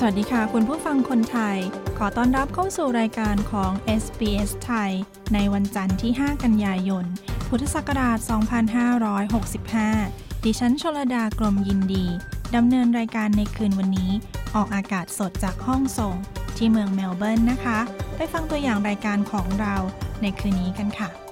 [0.00, 1.56] สวัสดีค่ะ คุณผู้ฟังคนไทย
[1.98, 4.90] ขอต้อนรับเข้าสู่รายการของ SBS ไทย
[5.34, 7.04] ในวันจันทร์ที่ 5 กันยายน
[7.48, 8.18] พุทธศักราช
[9.86, 12.06] 2565 ดิฉันชลดากรมยินดี
[12.56, 14.10] ดำเนินรายการในคืนวันนี้
[14.54, 16.16] ออกอากาศสดจากห้องส่ง
[16.56, 17.78] ที่เมืองเมลเบิร์นนะคะ
[18.16, 19.74] ไปฟังตัวอย่างรายการของเรา
[20.22, 21.25] ในคืนนี้กันค่ะ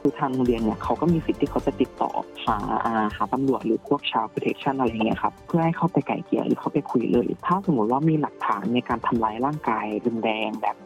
[0.00, 2.10] คือทางโรงเรียนเนี่ยเขาก็มีสิทธิ์ที่เขาจะติดต่อ
[2.44, 10.76] หาอาหาตำรวจหรือพวกชาว protection อะไรเงี้ยครับเพื่อให้เข้าไปไก่เกลี่ยหรือเข้าไปคุยเลย ถ้าสมมติว่ามีหลักฐานในการทำร้ายร่างกายรุนแรงแบบ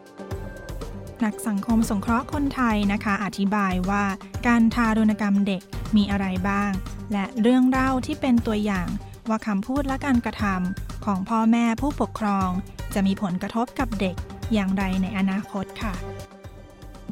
[1.24, 4.04] นักสังคมสงเคราะห์คนไทยนะคะ อธิบายว่า
[4.46, 5.62] การทารุณกรรมเด็ก
[5.96, 6.70] มีอะไรบ้าง
[7.12, 8.88] และเรื่องเล่าที่เป็นตัวอย่าง
[9.28, 12.48] ว่าคำพูดและการกระทำของพ่อแม่ผู้ปกครอง
[12.94, 14.16] จะมีผลกระทบกับเด็ก
[14.54, 15.94] อย่างไรในอนาคตค่ะ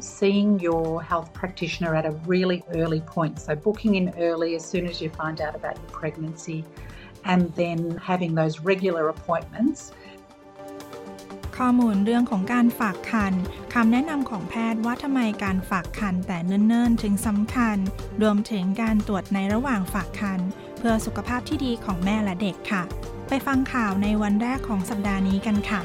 [0.03, 3.39] seeing your health practitioner at a really early point.
[3.39, 6.65] So, booking in early as soon as you find out about your pregnancy,
[7.25, 9.79] and then having those regular appointments.
[11.57, 13.33] ข้อมูลเรื่องของการฝากคัน
[13.73, 17.77] คำแนะนำของแพทย์ว่าทำไมการฝากคันแต่เนิ่นๆ ถึงสำคัญ
[18.21, 20.39] รวมถึงการตรวจในระหว่างฝากคัน
[20.77, 22.83] เพื่อสุขภาพที่ดีของแม่และเด็กค่ะ
[23.27, 25.81] ไปฟังข่าวในวันแรกของสัปดาห์นี้กันค่ะ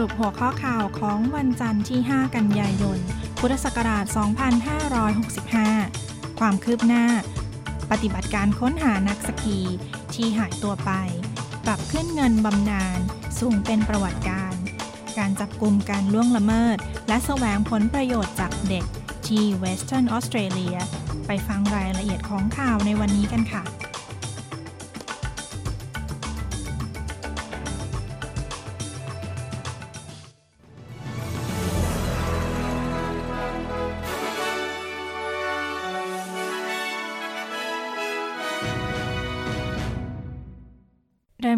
[0.00, 2.98] สรุปหัวข้อข่าวของวันจันทร์ที่ 5 กันยายน
[3.38, 4.04] พุทธศักราช
[5.66, 7.06] 2565 ความคืบหน้า
[7.90, 9.60] ปฏิบัติการค้นหานักสกี
[10.14, 10.90] ที่หายตัวไป
[11.64, 12.98] ปรับขึ้นเงินบำนาญ
[13.38, 14.54] สูงเป็นประวัติการณ์
[15.18, 18.84] การจับกลุ่มการล่วงละเมิด และแสวงผลประโยชน์จากเด็ก
[19.26, 20.76] ที่เวสเทิร์นออสเตรเลีย
[21.26, 23.62] ไปฟังรายละเอียดของข่าวในวันนี้กันค่ะ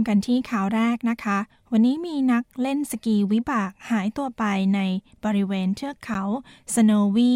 [0.01, 1.39] มากันที่ข่าวแรกนะคะ
[1.73, 4.45] วันนี้มีนักเล่นสกีวิบากหายตัวไป
[4.75, 4.81] ใน
[5.25, 6.23] บริเวณเทือกเขา
[6.75, 7.33] สโนวี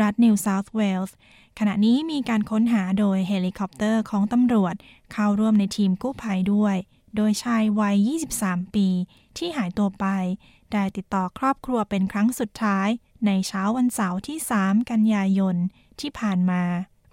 [0.00, 1.16] รัฐนิวเซาท์เวลส์
[1.58, 4.74] ขณะนี้มีการค้นหาโดยเฮลิคอปเตอร์ของตำรวจ
[5.12, 6.76] เข้าร่วมในทีมกู้ภัยด้วย
[7.16, 7.96] โดยชายวัย
[8.36, 8.88] 23 ปี
[9.36, 10.06] ที่หายตัวไป
[10.72, 12.88] ได้ติดต่อครอบครัวเป็นครั้งสุดท้าย
[13.26, 15.56] ในเช้าวันเสาร์ที่ 3 กันยายน
[16.00, 16.62] ที่ผ่านมา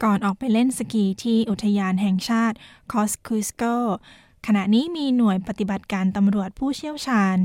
[0.03, 2.55] ก่อนออกไปเล่นสกีที่อุทยานแห่งชาติ
[2.91, 3.63] คอสคูสโก
[4.47, 7.35] ขณะนี้มีหน่วยปฏิบัติการตำรวจผู้เชี่ยวชาญ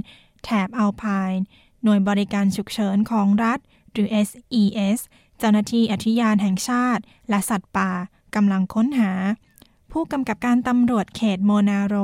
[0.44, 1.44] แถบอัลไพน์
[1.82, 3.59] หน่วยบริการฉุกเฉินของรัฐ
[3.92, 4.98] หรือ SES
[5.38, 7.91] เจ้าหน้าที่อุทยานแห่งชาติ และสัตว์ป่า
[8.34, 9.12] กำลังค้นหา
[9.92, 11.97] ผู้กำกับการตำรวจเขตโมนาโร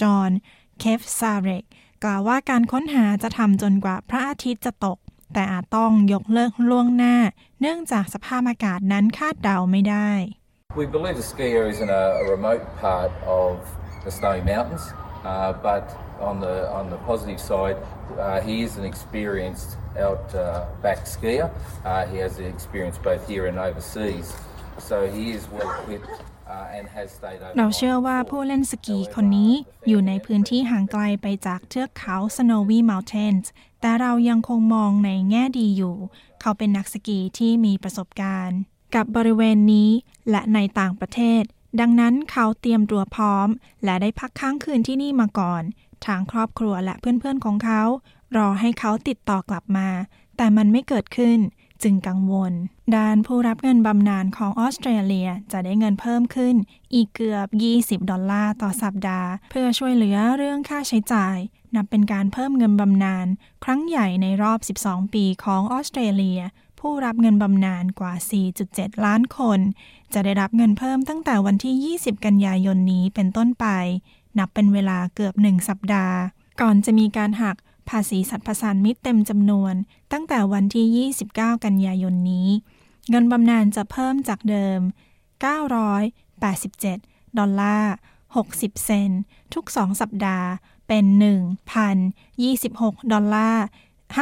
[0.00, 0.30] จอห์น
[0.78, 1.64] เคฟซาเรก
[2.04, 4.98] กล่าวว่าการค้นหาจะทำจนกว่าพระอาทิตย์จะตก
[5.32, 7.16] แต่อาจต้องยกเลิกล่วงหน้า
[7.60, 10.10] เนื่องจากสภาพอากาศนั้นคาดเดาไม่ได้
[10.80, 13.52] We believe the ski area is in a, a remote part of
[14.05, 14.83] the Snowy Mountains,
[15.23, 15.85] uh, but
[16.19, 17.77] on the on the positive side,
[18.19, 19.69] uh, he is an experienced
[20.05, 21.47] outback skier.
[21.85, 24.27] Uh, he has the experience both here and overseas,
[24.77, 26.09] so he is well equipped.
[26.51, 29.51] Uh, and has stayed over เราเชื่อว่าผู้เล่นสกีคนนี้
[29.87, 33.47] อยู่ในพื้นที่ห่างไกลไปจากเทือกเขา Snowy Mountains
[33.81, 35.95] แต่เรายังคงมองในแง่ดีอยู่
[36.41, 38.59] เขาเป็นนักสกีที่มีประสบการณ์
[38.95, 39.89] กับบริเวณนี้
[40.29, 41.43] และในต่างประเทศ
[41.80, 43.48] ดังนั้นเขาเตรียมตัวพร้อม
[43.84, 45.62] และได้พักค้างคืนที่นี่มาก่อน
[46.06, 47.82] ทางครอบครัวและเพื่อนๆของเขา
[48.36, 49.88] รอให้เขาติดต่อกลับมา
[50.36, 51.38] แต่มันไม่เกิดขึ้น
[51.82, 52.52] จึงกังวล
[52.96, 56.54] ด้านผู้รับเงินบำนาญของออสเตรเลียจะได้เงินเพิ่มขึ้น
[56.94, 57.46] อีกเกือบ
[58.02, 61.36] 20 ดอลลาร์ต่อสัปดาห์ เพื่อช่วยเหลือเรื่องค่าใช้จ่าย
[61.74, 63.26] นับเป็นการเพิ่มเงินบำนาญ
[63.64, 66.40] ครั้งใหญ่ในรอบ 12 ปีของออสเตรเลีย
[66.88, 68.12] ผู้รับเงินบำนาญกว่า
[68.58, 69.60] 4.7 ล้านคน
[70.12, 73.66] จะได้รับเงินเพิ่มตั้งแต่วันที่ 20 กันยายนนี้เป็นต้นไป
[74.38, 76.16] นับเป็นเวลาเกือบ 1 สัปดาห์
[76.60, 77.56] ก่อนจะมีการหัก
[77.88, 79.74] ภาษีสัตว์ผสานมิตรเต็มจำนวน
[80.12, 82.48] ตั้งแต่วันที่ 29 กันยายนนี้
[83.10, 84.80] เงินบำนาญจะเพิ่มจากเดิม
[85.68, 87.92] 987 ดอลลาร์
[88.38, 89.20] 60 เซนต์
[89.54, 90.48] ทุก 2 สัปดาห์
[90.88, 91.04] เป็น
[91.88, 93.64] 1,026 ดอลลาร์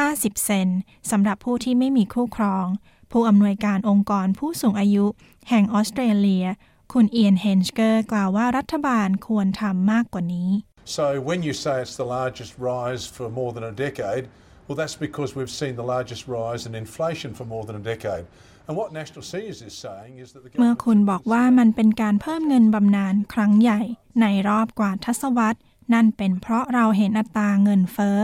[0.03, 0.79] 50 เซนต์
[1.11, 2.65] สำหรับผู้ที่ไม่มีคู่ครอง
[3.11, 5.05] ผู้อำนวยการองค์กรผู้สูงอายุ
[5.49, 6.45] แห่งออสเตรเลีย
[6.93, 10.49] คุณเอียนเฮนชเกอร์กล่าวว่ารัฐบาลควรทำมากกว่านี้
[10.97, 14.23] So when you say it's the largest rise for more than a decade,
[14.65, 18.25] well, that's because we've seen the largest rise in inflation for more than a decade.
[18.67, 23.81] And what National Seniors is saying is that the เมื่อคุณบอกว่ามันเป็นการเพิ่มเงินบำนาญครั้งใหญ่
[24.21, 25.59] ในรอบกว่าทศวรรษ
[25.93, 28.17] นั่นเป็นเพราะเราเห็นอัตราเงินเฟ้อ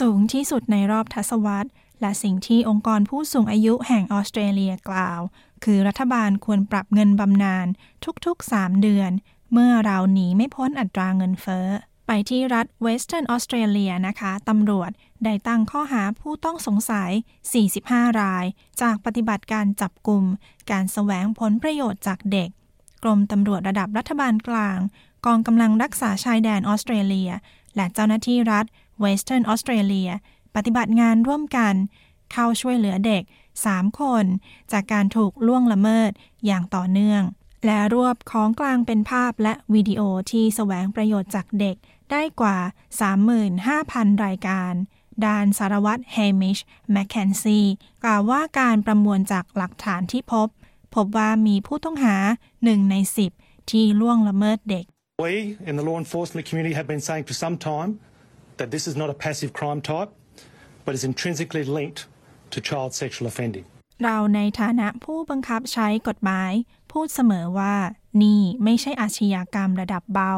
[0.00, 1.70] สูงที่สุดในรอบทศวรรษ
[2.00, 5.20] และสิ่งที่องค์กรผู้สูงอายุแห่งออสเตรเลียกล่าว
[5.64, 7.66] คือรัฐบาลควรปรับเงินบำนาญ
[8.26, 9.10] ทุกๆ 3 เดือน
[9.52, 11.68] เมื่อเราหนีไม่พ้นอัตราเงินเฟ้อ
[12.06, 14.90] ไปที่รัฐเวสเทิร์นออสเตรเลียนะคะตำรวจ
[15.24, 17.10] ได้ตั้งข้อหาผู้ต้องสงสัย
[17.64, 18.44] 45 ราย
[18.82, 20.24] จากปฏิบัติการจับกลุ่ม
[20.70, 22.50] การแสวงผลประโยชน์จากเด็ก
[23.02, 24.78] กรมตำรวจระดับรัฐบาลกลาง
[25.26, 27.30] กองกำลังรักษาชายแดนออสเตรเลีย
[27.76, 28.64] และเจ้าหน้าที่รัฐ
[29.00, 30.10] เวสเทิร์นออสเตรเลีย
[30.54, 31.74] ปฏิบัติงานร่วมกัน
[32.32, 33.22] เข้าช่วยเหลือเด็ก
[33.62, 34.24] 3 คน
[34.72, 36.10] จากการถูกล่วงละเมิด
[36.46, 37.22] อย่างต่อเนื่อง
[37.66, 40.00] และรวบของกลางเป็นภาพและวิดีโอ
[40.30, 41.76] ที่แสวงประโยชน์จากเด็ก
[42.10, 42.58] ได้กว่า
[43.40, 44.72] 35,000 รายการ
[45.26, 46.58] ด้านสารวัตรเฮมิช
[46.92, 47.60] แมคเคนซี
[48.04, 50.48] กล่าวว่าการประมวลจากหลักฐานที่พบ
[50.94, 52.16] พบว่ามีผู้ต้องหา
[52.64, 52.94] หนึ่งใน
[53.34, 54.84] 10ที่ล่วงละเมิดเด็ก
[55.24, 55.34] We
[55.68, 57.90] in the law enforcement community have been saying for some time
[58.58, 60.10] that this is not a passive crime type,
[60.84, 62.00] but is intrinsically linked
[62.52, 63.66] to child sexual offending.
[64.04, 66.52] เราในฐานะผู้บังคับใช้กฎหมาย
[66.92, 67.74] พูดเสมอว่า
[68.22, 70.34] นี่ไม่ใช่อาชญากรรมระดับเบา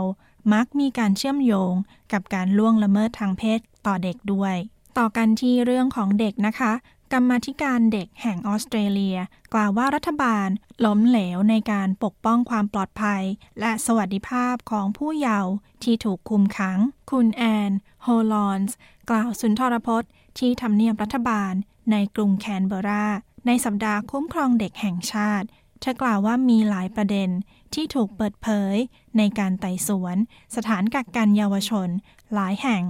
[0.53, 1.73] มักมีการเชื่อมโยง
[2.13, 4.57] กับการล่วงละเมิดทางเพศต่อเด็กด้วย
[4.99, 6.73] ต่อกันที่เรื่องของเด็กนะคะ
[7.13, 9.19] กรรมธิการเด็กแห่งออสเตรเลีย
[9.55, 10.49] กล่าวว่ารัฐบาล
[10.85, 13.23] ล้มเหลวในการปกป้องความปลอดภัย
[13.61, 15.53] และสวัสดิภาพของผู้เยาว์
[15.85, 16.79] ที่ถูกคุมขัง
[17.11, 17.71] คุณแอน
[18.03, 18.77] โฮลอนส์
[19.11, 21.53] กล่าวสุนทรพจน์ ที่ทำเนียบรัฐบาล
[21.91, 23.07] ในกรุงแคนเบรา
[23.47, 25.47] ในสัปดาห์คุ้มครองเด็กแห่งชาติ
[25.81, 27.31] เธอกล่าวว่ามีหลายประเด็น
[27.75, 28.77] ที่ถูกเปิดเผย
[29.19, 30.17] ในการไต่สวน
[30.57, 31.89] สถานกักกันเยาวชน
[32.35, 32.83] หลายแห่ง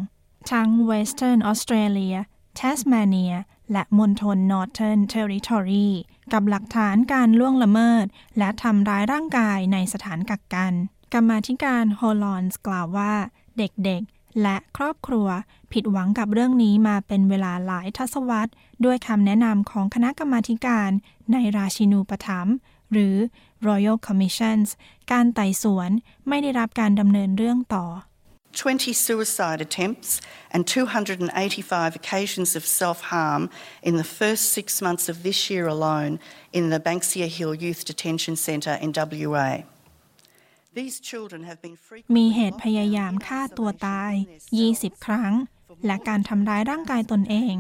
[0.50, 2.19] ทั้ง Western Australia
[2.61, 5.88] Tasmania แและมณฑล Northern Territory
[6.32, 8.06] กับหลักฐานการล่วงละเมิด
[8.38, 10.72] และทำร้ายร่างกายในสถานกักกัน
[11.12, 13.12] กรรมาธิการโฮลอนส์กล่าวว่า
[13.58, 15.28] เด็กๆ และครอบครัว
[15.72, 18.52] ผิดหวังกับเรื่องนี้มาเป็นเวลาหลายทศวรรษ
[18.84, 20.90] ด้วยคำแนะนำของคณะกรรมาการ
[21.32, 22.55] ในราชินูปถัมภ์
[22.93, 23.16] หรือ
[23.66, 24.69] Royal Commissions
[25.12, 25.90] การไต่สวน
[26.28, 27.87] ไม่ได้รับการดำเนินเรื่องต่อ
[28.56, 33.50] 20 suicide attempts and 285 occasions of self harm
[33.83, 36.19] in the first six months of this year alone
[36.54, 39.63] in the Banksia Hill Youth Detention Centre in WA.
[40.74, 41.75] These children have been
[42.16, 44.13] มี frequently เหตุพยายามฆ่าตัวตาย
[44.60, 45.33] 20 ครั้ง
[45.86, 47.54] และการทำร้ายร่างกายตนเอง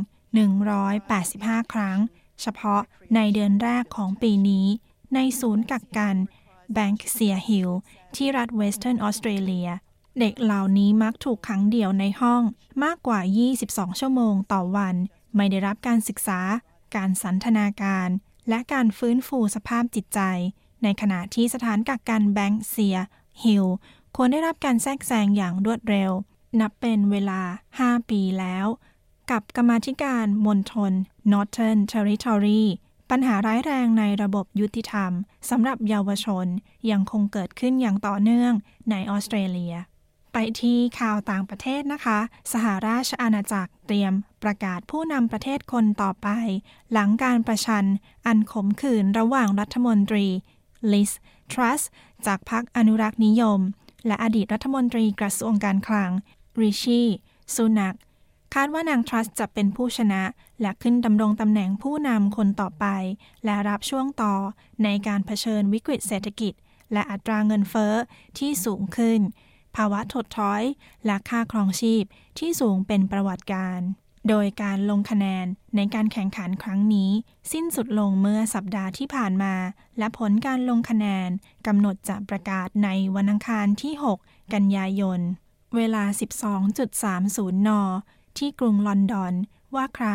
[0.83, 1.97] 185 ครั้ง
[2.41, 2.81] เฉพาะ
[3.15, 4.67] ในเดือนแรกของปีนี้
[5.15, 6.15] ในศูนย์กักกัน
[6.73, 7.69] แบงค์เซียฮิล
[8.15, 9.69] ที่รัฐเวสเทิร์นออสเตรเลีย
[10.18, 12.42] เด็กเหล่านี้มักถูกขังเดี่ยวในห้อง
[12.84, 13.20] มากกว่า
[13.60, 14.96] 22 ชั่วโมงต่อวัน
[15.36, 16.40] ไม่ได้รับการศึกษา
[16.96, 18.08] การสันทนาการ
[18.48, 20.20] และการฟื้นฟูสภาพจิตใจ
[20.82, 22.98] ในขณะที่สถานกักกันแบงค์เซีย
[23.42, 23.66] ฮิล
[24.16, 26.10] ควรได้รับการแทรกแซงอย่างรวดเร็ว
[26.60, 27.40] นับเป็นเวลา
[27.76, 28.66] 5 ปีแล้ว
[29.30, 30.92] กับกรรมาธิการมณฑล
[31.32, 32.62] Northern Territory
[33.10, 35.12] ปัญหาร้ายแรงในระบบยุติธรรม
[35.50, 36.46] สำหรับเยาวชน
[36.90, 38.52] ยังคงเกิดขึ้นอย่างต่อเนื่อง
[38.90, 39.74] ในออสเตรเลีย
[40.32, 42.18] ไปที่ข่าวต่างประเทศนะคะ
[42.52, 46.28] สหราชอาณาจักรเตรียมประกาศผู้นำประเทศคนต่อไป
[46.92, 47.86] หลังการประชัน
[48.26, 50.26] อันขมขื่นระหว่างรัฐมนตรี
[50.92, 51.10] ลิส
[51.52, 51.80] ทรัส
[52.26, 53.60] จากพรรคอนุรักษ์นิยม
[54.06, 56.10] และอดีตรัฐมนตรีกระทรวงการคลัง
[56.60, 57.02] ริชี
[57.54, 57.94] สุนัก
[58.54, 60.22] คาดว่านางทรัสจะเป็นผู้ชนะ
[60.60, 62.86] และขึ้นดำรงตำแหน่งผู้นำคนต่อไป
[63.44, 64.34] และรับช่วงต่อ
[64.84, 66.52] ในการเผชิญวิกฤตเศรษฐกิจ
[66.92, 67.94] และอัตราเงินเฟ้อ
[68.38, 69.20] ที่สูงขึ้น
[69.76, 70.62] ภาวะถดถอย
[71.06, 72.04] และค่าครองชีพ
[72.38, 73.80] ที่สูงเป็นประวัติการ
[74.28, 75.46] โดยการลงคะแนน
[75.76, 77.10] ในการแข่งขันครั้งนี้
[77.52, 79.54] สิ้นสุดลงเมื่อสัปดาห์ที่ผ่านมา
[79.98, 81.28] และผลการลงคะแนน
[81.66, 84.16] กำหนดจะประกาศในวันอังคารที่ 6
[84.54, 85.20] กันยายน
[85.76, 86.04] เวลา
[86.86, 87.70] 12.30 น
[88.38, 89.34] ที่กรุงลอนดอน
[89.74, 90.08] ว่าใคร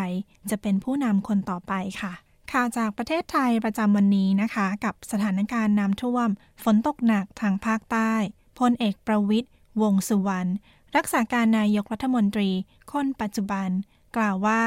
[0.49, 2.13] จะเป็นผู้นำคนต่อไปค่ะ
[2.51, 6.29] ข่าวจากประเทศไทยประจำวันนี้นะคะ กับสถานการณ์น้ำท่วม
[6.63, 8.13] ฝนตกหนักทางภาคใต้
[8.59, 10.51] พลเอกประวิทย์วงสุวรรณ
[10.95, 12.49] รักษาการนายกรัฐมนตรี
[12.91, 13.69] คนปัจจุบัน
[14.15, 14.61] กล่าวว่า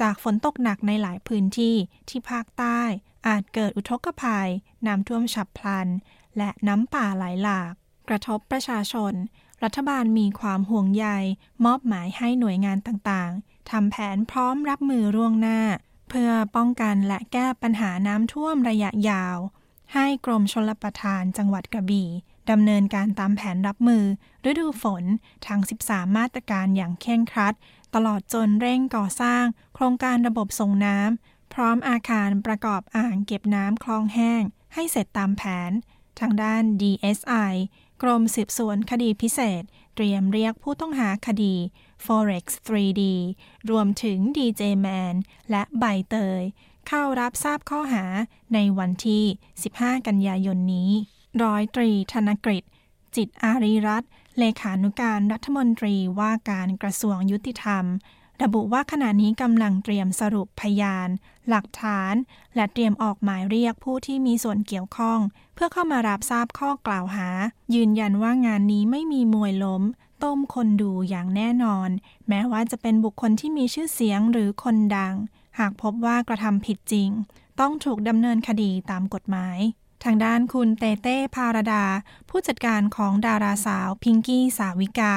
[0.00, 1.74] จากฝนตกหนักในหลายพื้นที่
[2.08, 2.80] ที่ภาคใต้
[3.26, 4.48] อาจเกิดอุทกภัย
[4.86, 5.88] น้ำท่วมฉับพลัน
[6.38, 7.72] และน้ำป่าไหลหลาก
[8.08, 9.12] กระทบประชาชน
[9.62, 11.06] รัฐบาลมีความห่วงใย
[11.64, 15.60] มอบหมายให้หน่วยงานต่างๆทำแผนพร้อมรับมือร่วงหน้า
[16.08, 19.36] เพื่อป้องกันและแก้ปัญหาน้ำท่วมระยะยาว
[19.94, 22.08] ให้กรมชลประทานจังหวัดกระบี่
[22.50, 24.04] ดำเนินการตามแผนรับมือ
[24.50, 25.04] ฤดูฝน
[25.46, 27.54] ทั้ง 13 มาตรการอย่างเคร่งครัด
[27.94, 29.44] ตลอดจนเร่งก่อสร้าง
[29.74, 34.42] โครงการระบบส่งน้ำ พร้อมอาคารประกอบอ่างเก็บน้ำคลองแห้ง
[34.74, 35.70] ให้เสร็จตามแผน
[36.20, 37.54] ทางด้าน DSI
[38.02, 39.62] กรมสืบสวนคดีพิเศษ
[39.94, 41.54] เตรียมเรียกผู้ต้องหาคดี
[42.04, 43.02] Forex 3D
[43.70, 45.14] รวมถึง DJ Man
[45.50, 46.42] และใบเตย
[46.88, 48.04] เข้ารับทราบข้อหา
[48.54, 49.24] ในวันที่
[49.64, 50.90] 15 กันยายนนี้
[51.42, 52.62] ร้อยตรีธนกฤษ
[53.16, 54.04] จิตอารีรัต
[54.38, 57.84] เลขานุการรัฐมนตรีว่าการกระทรวงยุติธรรม
[58.42, 61.08] ระบุว่าขณะนี้กำลังเตรียมสรุปพยาน
[61.48, 62.14] หลักฐาน
[62.54, 65.18] และเตรียมออกหมายเรียกผู้ที่มีส่วนเกี่ยวข้อง
[65.54, 67.28] เพื่อเข้ามารับทราบข้อกล่าวหา
[67.74, 69.82] ยืนยันว่างานนี้ไม่มีมวยล้ม
[70.24, 71.88] ต้มคนดูอย่างแน่นอน
[72.28, 75.14] แม้ว่าจะเป็นบุคคลที่มีชื่อเสียงหรือคนดัง
[75.58, 77.10] หากพบว่ากระทำผิดจริง
[77.60, 79.58] ต้องถูกดำเนินคดีตามกฎหมาย
[80.04, 81.84] ทางด้านคุณเตเต้พารดา
[82.28, 85.14] ผู้จัดการของดาราสาวพิงกี้สาวิกา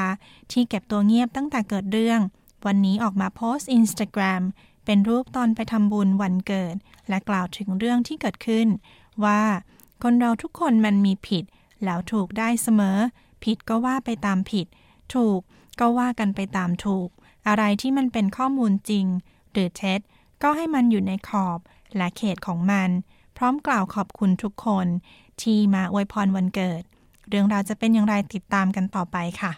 [0.51, 2.21] ที่เก็บตัวเงียบตั้งแต่เกิดเรื่อง
[2.65, 4.43] วันนี้ออกมาโพสต์อินสตาแกรม
[4.85, 6.75] เป็นรูปตอนไปทำบุญวันเกิด
[7.09, 8.67] และกล่าวถึงเรื่องที่เกิดขึ้น
[9.25, 9.41] ว่า
[10.03, 11.43] คนเราทุกคนมันมีผิด
[11.83, 12.97] แล้วถูกได้เสมอ
[13.43, 14.67] ผิดก็ว่าไปตามผิด
[15.13, 15.39] ถูก
[15.79, 17.09] ก็ว่ากันไปตามถูก
[17.47, 19.05] อะไรที่มันเป็นข้อมูลจริง
[19.51, 19.99] หรือเท็จ
[20.43, 21.59] ก็ให้มันอยู่ในขอบ
[21.97, 22.89] และเขตของมัน
[23.43, 24.88] ร้อมกล่าวขอบคุณทุกคน
[25.41, 26.83] ที่มาอวยพรวันเกิด
[27.29, 29.53] เรื่องราวจะเป็นอย่างไรติดตามกันต่อไปค่ะ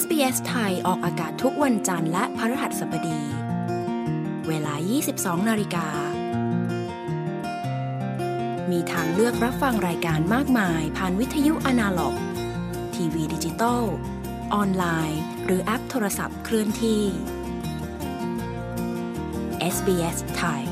[0.00, 3.20] SBS ไทยออกอากาศทุกวันจันทร์และพฤหัสบดี
[4.48, 4.74] เวลา
[5.12, 5.86] 22 นาฬิกา
[8.72, 12.14] มีทางเลือกรับฟังรายการมากมาย ผ่านวิทยุอนาล็อก
[12.94, 13.82] ทีวีดิจิตอล
[14.54, 17.02] ออนไลน์ หรือแอปโทรศัพท์เคลื่อนที่
[19.74, 20.62] SBS ไทย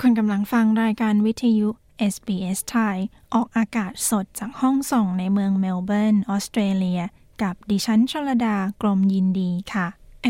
[0.00, 1.68] คุณกำลังฟังรายการวิทยุ
[2.12, 2.96] SBS ไทย
[3.34, 7.00] ออกอากาศสดจากห้องส่งในเมืองเมลเบิร์น ออสเตรเลีย
[7.42, 9.86] กับดิฉันชลดากรมยินดีค่ะ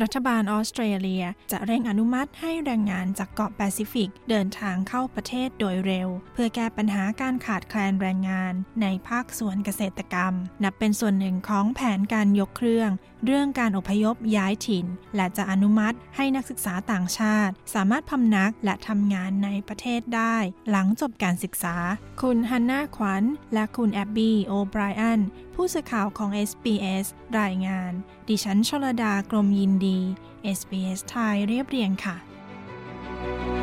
[0.02, 8.52] รัฐบาลออสเตรเลียจะเร่งอนุมัติให้แรงงานจากเกาะแปซิฟิกเดินทางเข้าประเทศโดยเร็ว เพื่อแก้ปัญหาการขาดแคลนแรงงาน
[8.82, 10.32] ในภาคส่วนเกษตรกรรม
[10.64, 12.90] นับเป็นส่วนหนึ่งของแผนการยกเครื่อง
[13.24, 14.86] เรื่องการอพยพย้ายถิ่น
[15.16, 20.36] และจะอนุมัติให้นักศึกษาต่างชาติ สามารถพำนักและทำงานในประเทศได้
[20.70, 21.76] หลังจบการศึกษา
[22.22, 23.24] คุณฮันนาขวัญ
[23.54, 25.20] และคุณแอบบี้โอไบรอัน
[25.54, 27.06] ผู้สื่อข่าวของ SBS
[27.40, 27.92] รายงาน
[28.28, 29.98] ดิฉันชลดากรมยินดี
[30.58, 32.16] SBS ไทยเรียบเรียงค่ะ
[33.10, 33.59] แร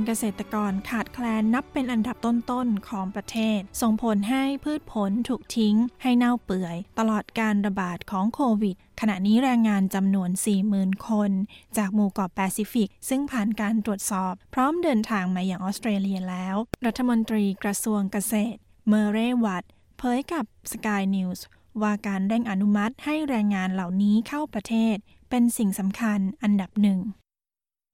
[0.00, 10.30] งงานเกษตรกรขาดแคลนนับเป็นอันดับต้นๆของประเทศ ส่งผลให้พืชผลถูกทิ้ง ให้เน่าเปื่อย ตลอดการระบาดของโควิดขณะนี้แรงงานจำนวน
[10.68, 11.30] 40,000 คน
[11.76, 19.64] จากหมู่เกาะแปซิฟิก ซึ่งผ่านการตรวจสอบ พร้อมเดินทางมาอย่างออสเตรเลียแล้ว รัฐมนตรีกระทรวงเกษตร เมเรวัต
[19.98, 21.40] เผยกับ Sky News
[21.82, 24.96] ว่าการเร่งอนุมัติให้แรงงานเหล่านี้เข้าประเทศ
[25.30, 27.00] เป็นสิ่งสำคัญอันดับหนึ่ง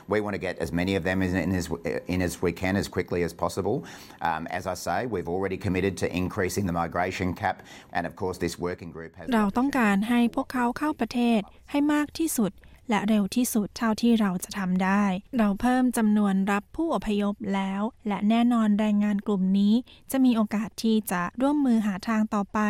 [0.08, 1.70] We want to get as many of them in, in, as,
[2.08, 3.86] in as we can as quickly as possible.
[4.22, 7.58] Um, as I say, we've already committed to increasing the migration cap,
[7.94, 9.26] and of course, this working group has.
[9.36, 11.42] เราต้องการให้พวกเขาเข้าประเทศ
[11.72, 12.52] ให้มากที่สุด
[12.91, 15.05] และเร็วที่สุดเท่าที่เราจะทำได้
[15.39, 19.75] เราเพิ่มจำนวนรับผู้อพยพแล้ว และแน่นอนแรงงานกลุ่มนี้
[20.11, 22.61] จะมีโอกาสที่จะร่วมมือหาทางต่อไป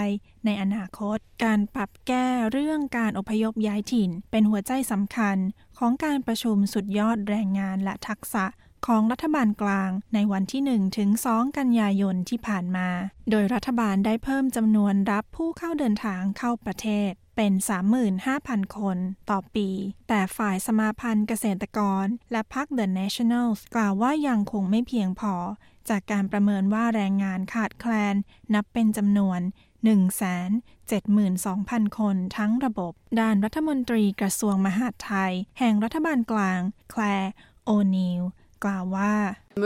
[0.44, 5.36] ในอนาคต การปรับแก้เรื่องการอพยพย้ายถิ่น เป็นหัวใจสำคัญ
[5.78, 8.46] ของการประชุมสุดยอดแรงงานและทักษะ
[8.86, 12.88] ของรัฐบาลกลางในวันที่ 1 ถึง 2 กันยายนที่ผ่านมา
[13.30, 17.52] โดยรัฐบาลได้เพิ่มจำนวนรับผู้เข้าเดินทางเข้าประเทศ เป็น
[18.14, 18.98] 35,000 คน
[19.30, 19.68] ต่อปี
[20.08, 25.34] แต่ฝ่ายสมาพันธ์เกษตรกร และพรรค The Nationals กล่าวว่ายังคงไม่เพียงพอ
[25.88, 28.14] จากการประเมินว่าแรงงานขาดแคลน
[28.54, 29.40] นับเป็นจำนวน
[30.64, 37.32] 172,000 คนทั้งระบบ ด้านรัฐมนตรีกระทรวงมหาดไทย แห่งรัฐบาลกลาง แคลร์
[37.64, 38.22] โอนิล
[38.64, 39.14] กล่าวว่า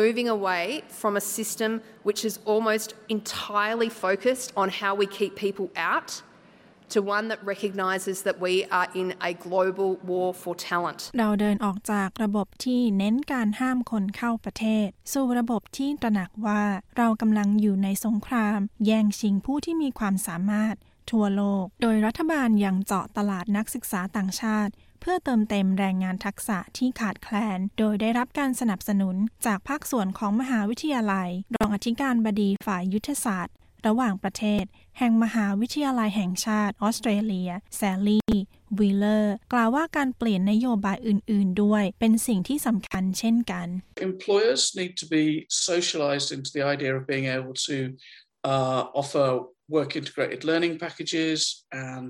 [0.04, 0.64] Moving away
[1.00, 1.70] from a system
[2.06, 6.10] which is almost entirely focused on how we keep people out
[6.94, 16.62] to one that recognises that we are in a global war for talent เราเดินออกจากระบบที่เน้นการห้ามคนเข้าประเทศ สู่ระบบที่ตระหนักว่า
[16.96, 20.74] เรากำลังอยู่ในสงคราม แย่งชิงผู้ที่มีความสามารถ
[21.10, 33.54] ทั่วโลก โดยรัฐบาลยังเจาะตลาดนักศึกษาต่างชาติ เพื่อเติมเต็มแรงงานทักษะที่ขาดแคลน โดยได้รับการสนับสนุนจากภาคส่วนของมหาวิทยาลัย รองอธิการบดีฝ่ายยุทธศาสตร์
[33.86, 34.64] ระหว่างประเทศ
[34.98, 38.34] แห่งมหาวิทยาลัยแห่งชาติออสเตรเลีย แซลลี่
[38.78, 43.66] วีเลอร์ กล่าวว่าการเปลี่ยนนโยบายอื่น ๆ ด้วยเป็นสิ่งที่สำคัญเช่นกัน
[44.10, 45.24] Employers need to be
[45.68, 47.76] socialized into the idea of being able to
[48.50, 49.26] uh, offer
[49.76, 51.40] work integrated learning packages
[51.90, 52.08] and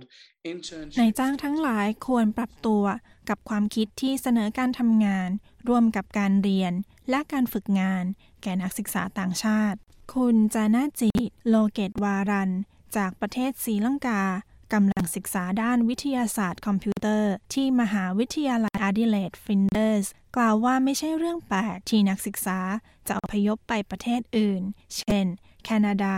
[1.01, 2.85] นายจ้างทั้งหลายควรปรับตัว
[3.29, 5.29] กับความคิดที่เสนอการทำงาน
[5.69, 6.73] ร่วมกับการเรียน
[7.11, 8.05] และการฝึกงาน
[8.43, 9.79] แก่นักศึกษาต่างชาติ
[10.15, 11.10] คุณจานาจิ
[11.49, 12.51] โลเกตวารัน
[12.97, 14.23] จากประเทศศรีลังกา
[14.73, 20.07] กำลังศึกษาด้านวิทยาศาสตร์คอมพิวเตอร์ ที่มหาวิทยาลัยอาดิเลดฟินเดอร์ส
[20.37, 22.59] กล่าวว่าไม่ใช่เรื่องแปลกที่นักศึกษา
[23.07, 24.63] จะอพยพไปประเทศอื่น
[24.97, 25.27] เช่น
[25.65, 26.17] แคนาดา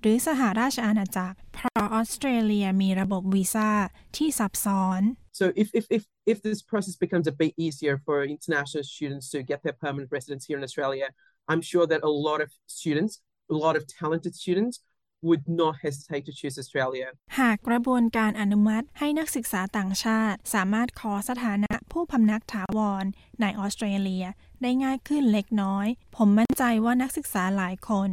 [0.00, 3.70] หรือสหราชอาณาจักร เพราะออสเตรเลียมีระบบวีซ่า
[4.16, 5.02] ที่ซับซ้อน
[5.40, 9.42] So if, if, if, if this process becomes a bit easier for international students to
[9.42, 11.08] get their permanent residence here in Australia,
[11.50, 13.20] I'm sure that a lot of students,
[13.52, 14.80] a lot of talented students
[15.22, 17.06] would not hesitate to choose Australia
[17.38, 23.04] หากกระบวนการอนุมัติให้นักศึกษาต่างชาติ สามารถขอสถานะผู้พำนักถาวร
[23.40, 24.26] ในออสเตรเลีย
[24.62, 28.10] ได้ง่ายขึ้นเล็กน้อย ผมมั่นใจว่านักศึกษาหลายคน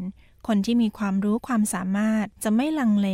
[0.48, 3.10] คนที่มีความรู้ความสามารถจะไม่ลังเล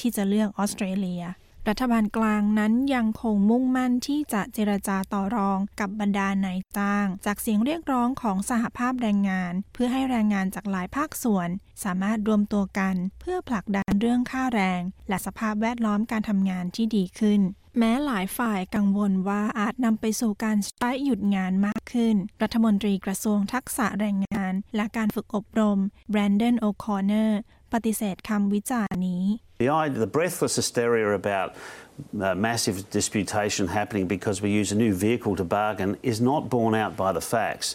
[0.00, 1.22] ที่จะเลือกออสเตรเลีย
[1.70, 11.48] รัฐบาลกลางนั้นยังคงมุ่งมั่นที่จะเจรจาต่อรองกับบรรดานายจ้าง จากเสียงเรียกร้องของสหภาพแรงงาน เพื่อให้แรงงานจากหลายภาคส่วน
[11.84, 17.40] สามารถรวมตัวกัน เพื่อผลักดันเรื่องค่าแรง และสภาพแวดล้อมการทำงานที่ดีขึ้น
[17.78, 25.78] แม้หลายฝ่ายกังวลว่าอาจนำไปสู่การสไตรก์หยุดงานมากขึ้น รัฐมนตรีกระทรวงทักษะแรงงาน และการฝึกอบรม
[26.10, 27.40] แบรนดนโอคอนเนอร์
[27.72, 29.24] ปฏิเสธคำวิจารณ์นี้
[29.62, 29.68] The,
[30.04, 35.44] the breathless hysteria about uh, massive disputation happening because we use a new vehicle to
[35.58, 37.68] bargain is not borne out by the facts.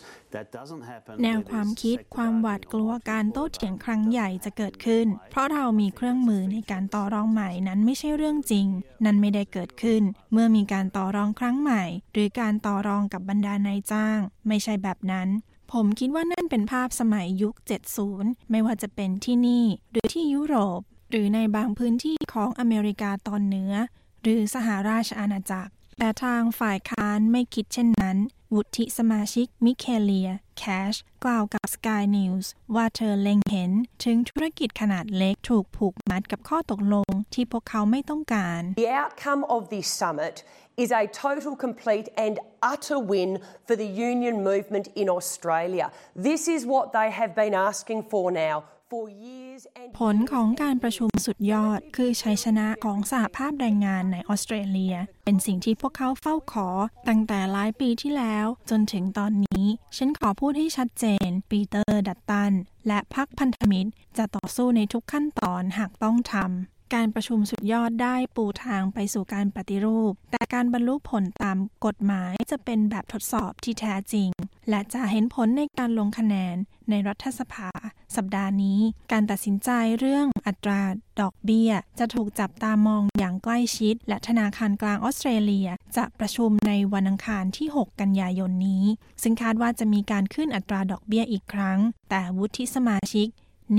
[1.24, 8.68] แนวความคิดความหวาดกลัวการโต้เถียงครั้งใหญ่จะเกิดขึ้น เพราะเรามีเครื่องมือในการต่อรองใหม่นั้นไม่ใช่เรื่องจริง
[9.06, 15.28] นั้นไม่ได้เกิดขึ้น เมื่อมีการต่อรองครั้งใหม่ หรือการต่อรองกับบรรดานายจ้าง ไม่ใช่แบบนั้น
[15.72, 17.56] ผมคิดว่านั่นเป็นภาพสมัยยุค
[18.04, 23.74] 70 ไม่ว่าจะเป็นที่นี่ หรือที่ยุโรป หรือในบางพื้นที่ของอเมริกาตอนเหนือ
[24.24, 25.72] หรือสหราชอาณาจักร
[26.04, 28.18] แต่ทางฝ่ายค้านไม่คิดเช่นนั้น
[28.54, 33.72] วุฒิสมาชิกมิเคเลีย แคช กล่าวกับ Sky News ว่าเธอเล็งเห็น
[34.04, 40.36] ถึงธุรกิจขนาดเล็กถูกผูกมัดกับข้อตกลงที่พวกเขาไม่ต้องการ The outcome of this summit
[40.84, 42.36] is a total, complete, and
[42.74, 43.32] utter win
[43.68, 45.88] for the union movement in Australia.
[46.30, 48.56] This is what they have been asking for now.
[50.00, 56.70] ผลของการประชุมสุดยอดคือชัยชนะของสหภาพแรงงานในออสเตรเลีย เป็นสิ่งที่พวกเขาเฝ้าขอ
[57.08, 59.66] ตั้งแต่หลายปีที่แล้ว จนถึงตอนนี้
[59.98, 62.54] ฉันขอพูดให้ชัดเจน ปีเตอร์ดัตตัน
[62.88, 74.30] และพรรคพันธมิตร จะต่อสู้ในทุกขั้นตอนหากต้องทำ การประชุมสุดยอดได้ปูทางไปสู่การปฏิรูป แต่การบรรลุผลตามกฎหมายจะเป็นแบบทดสอบที่แท้จริง
[74.70, 76.56] และจะเห็นผลในการลงคะแนน
[76.90, 77.72] ในรัฐสภา
[78.16, 78.80] สัปดาห์นี้
[79.12, 80.82] การตัดสินใจเรื่องอัตรา
[81.22, 88.84] ดอกเบี้ย จะถูกจับตามองอย่างใกล้ชิด และธนาคารกลางออสเตรเลียจะประชุมในวันอังคารที่ 6 กันยายนนี้
[89.22, 93.28] ซึ่งคาดว่าจะมีการขึ้นอัตราดอกเบี้ยอีกครั้ง แต่วุฒิสมาชิก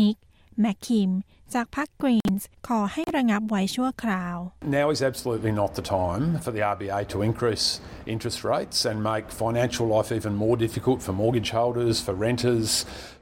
[0.01, 0.17] นิก
[0.61, 1.11] แมคคิม
[1.55, 4.37] จากพรรคกรีนส์ขอให้ระงับไว้ชั่วคราว
[4.79, 7.67] Now is absolutely not the time for the RBA to increase
[8.15, 12.69] interest rates and make financial life even more difficult for mortgage holders, for renters,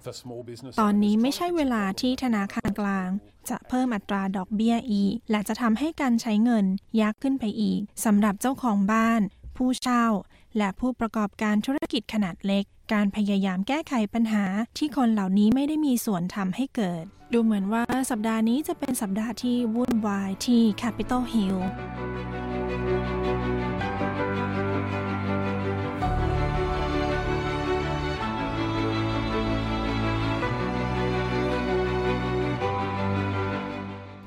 [0.05, 0.73] for small business.
[0.83, 3.09] ตอนนี้ไม่ใช่เวลาที่ธนาคารกลาง
[3.51, 6.67] จะเพิ่มอัตราดอกเบี้ยอีก และจะทำให้การใช้เงิน
[7.01, 9.21] ยากขึ้นไปอีกสำหรับเจ้าของบ้าน
[9.57, 10.07] ผู้เช่า
[10.59, 14.45] และผู้ประกอบการธุรกิจขนาดเล็ก การพยายามแก้ไขปัญหา
[14.79, 21.59] ที่คนเหล่านี้ไม่ได้มีส่วนทำให้เกิด ดูเหมือนว่าสัปดาห์นี้จะเป็นสัปดาห์ที่วุ่นวายที่ Capitol Hill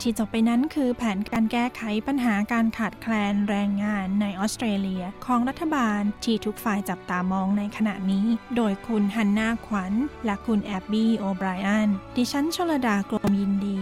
[0.04, 9.94] ที่จบไปนั้นคือแผนการแก้ไขปัญหาการขาดแคลนแรงงานในออสเตรเลียของรัฐบาลที่ทุกฝ่ายจับตามองในขณะนี้ โดยคุณฮันนาขวัญ
[10.26, 13.78] และคุณแอบบี้โอไบรอันดิฉันชลดากรมยินดี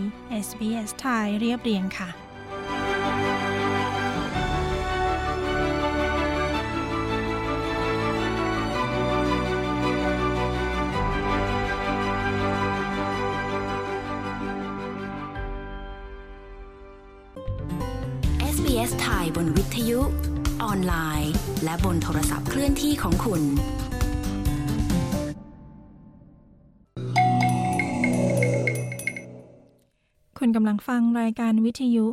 [0.45, 2.20] SBS ไทยเรียบเรียงค่ะ
[21.71, 23.41] และบนโทรศัพท์เคลื่อนที่ของคุณ
[30.37, 32.05] คุณกำลังฟังรายการวิทยุ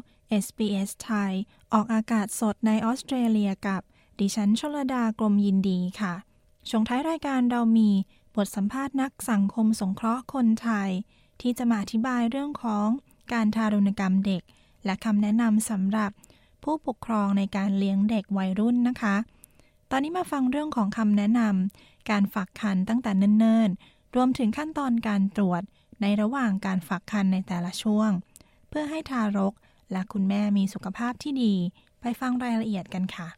[0.44, 1.32] SBS ไทย
[1.72, 3.82] ออกอากาศสดในออสเตรเลียกับ
[4.20, 6.14] ดิฉันชลดากรมยินดีค่ะ
[6.68, 7.90] ช่วงท้ายรายการเรามี
[8.36, 10.90] บทสัมภาษณ์นักสังคมสงเคราะห์คนไทย
[11.40, 12.86] ที่จะมาอธิบายเรื่องของ
[13.32, 14.42] การทารุณกรรมเด็ก
[14.84, 16.10] และคำแนะนำสำหรับ
[16.62, 19.16] ผู้ปกครองในการเลี้ยงเด็กวัยรุ่นนะคะ
[19.92, 25.62] ตอนนี้มาฟังเรื่องของคำแนะนำการฝากคันตั้งแต่เนิ่นๆ รวมถึงขั้นตอนการตรวจ
[26.03, 28.11] ในระหว่างการฝากคันในแต่ละช่วง
[28.68, 29.55] เพื่อให้ทารก
[29.92, 31.55] และคุณแม่มีสุขภาพที่ดี
[32.01, 33.29] ไปฟังรายละเอียดกันค่ะ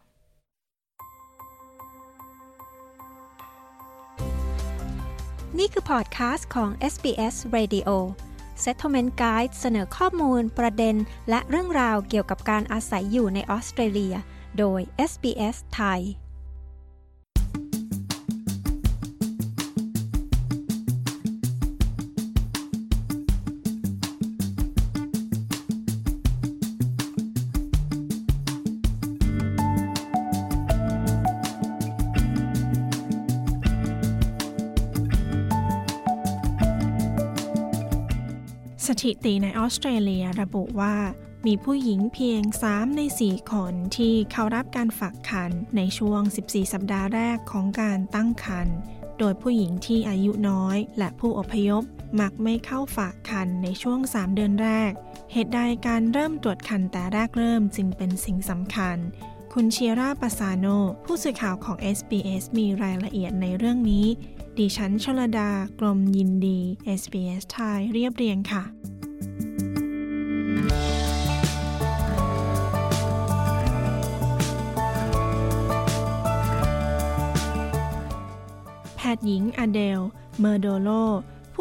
[5.58, 7.90] นี่คือพอดคาสต์ของ SBS Radio
[8.64, 10.96] Settlement Guide เสนอข้อมูล ประเด็น
[11.28, 14.14] และเรื่องราวเกี่ยวกับการอาศัยอยู่ในออสเตรเลีย
[14.58, 16.02] โดย SBS ไทย
[39.04, 40.96] ถิติในออสเตรเลียระบุว่า
[41.46, 48.76] มีผู้หญิงเพียง 3 ใน 4 คนที่เข้ารับการฝากคันในช่วง 14 สัปดาห์แรกของการตั้งครรภ์
[49.18, 51.82] โดยผู้หญิงที่อายุน้อยและผู้อพยพ
[52.20, 54.92] มักไม่เข้าฝากคันในช่วง 3 เดือนแรก
[55.32, 58.96] เหตุใดการเริ่มตรวจคันแต่แรกเริ่มจึงเป็นสิ่งสำคัญ
[59.52, 60.66] คุณเชียร่าปาซาโน
[61.04, 64.06] ผู้สื่อข่าวของ SBS มีรายละเอียดในเรื่องนี้
[64.58, 66.60] ดิฉันชลดากรมยินดี
[67.00, 68.64] SBS ไทยเรียบเรียงค่ะ
[69.20, 69.24] แพ
[79.16, 80.00] ทย์หญิงอเดล
[80.38, 80.88] เมอร์โดโล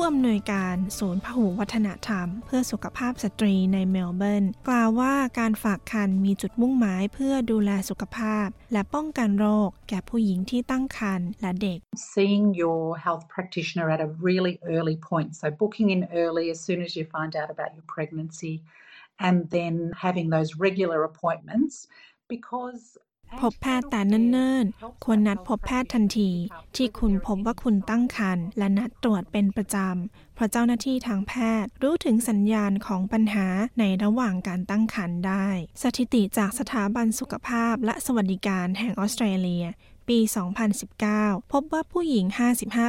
[0.02, 11.80] ผู้อำนวยการศูนย์พหุวัฒนธรรม เพื่อสุขภาพสตรีในเมลเบิร์นกล่าวว่าการฝากคันมีจุดมุ่งหมายเพื่อดูแลสุขภาพ และป้องกันโรค แก่ผู้หญิงที่ตั้งครรภ์และเด็ก
[12.14, 16.80] Seeing your health practitioner at a really early point so booking in early as soon
[16.86, 18.56] as you find out about your pregnancy
[19.28, 19.74] and then
[20.06, 21.74] having those regular appointments
[22.34, 22.82] because
[23.40, 26.32] พบแพทย์แต่เนิ่นๆ ควรนัดพบแพทย์ทันที
[26.76, 33.48] ที่คุณพบว่าคุณตั้งครรภ์และนัดตรวจเป็นประจำ เพราะเจ้าหน้าที่ทางแพทย์รู้ถึงสัญญาณของปัญหา
[33.80, 35.48] ในระหว่างการตั้งครรภ์ได้
[35.82, 39.66] สถิติจากสถาบันสุขภาพและสวัสดิการแห่งออสเตรเลีย
[40.10, 40.20] ปี
[40.86, 42.26] 2019 พบว่าผู้หญิง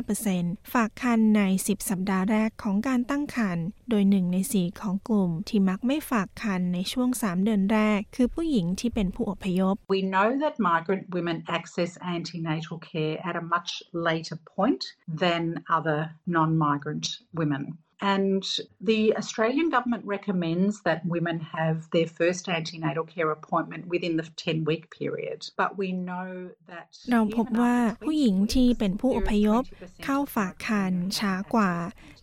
[0.04, 13.16] 55%ฝากคันใน 10 สัปดาห์แรกของการตั้งครรภ์โดยหนึ่งในสีของกลุ่ม ที่มักไม่ฝากคันในช่วง 3 เดือนแรก คือผู้หญิงที่เป็นผู้อพยพ We know that migrant women access antenatal care
[13.28, 13.70] at a much
[14.08, 14.82] later point
[15.22, 15.42] than
[15.76, 16.00] other
[16.36, 17.06] non-migrant
[17.40, 17.62] women.
[18.02, 18.42] And
[18.80, 24.64] the Australian government recommends that women have their first antenatal care appointment within the 10
[24.64, 25.38] week period.
[25.56, 29.62] But we know that เราพบว่าผู้หญิงที่เป็นผู้อพยพ
[30.04, 31.72] เข้าฝากคันช้ากว่า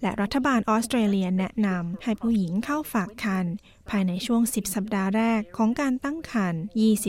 [0.02, 3.46] และรัฐบาลออสเตรเลียแนะนำให้ผู้หญิงเข้าฝากคัน
[3.90, 6.62] ภายในช่วง 10 สัปดาห์แรกของการตั้งครรภ์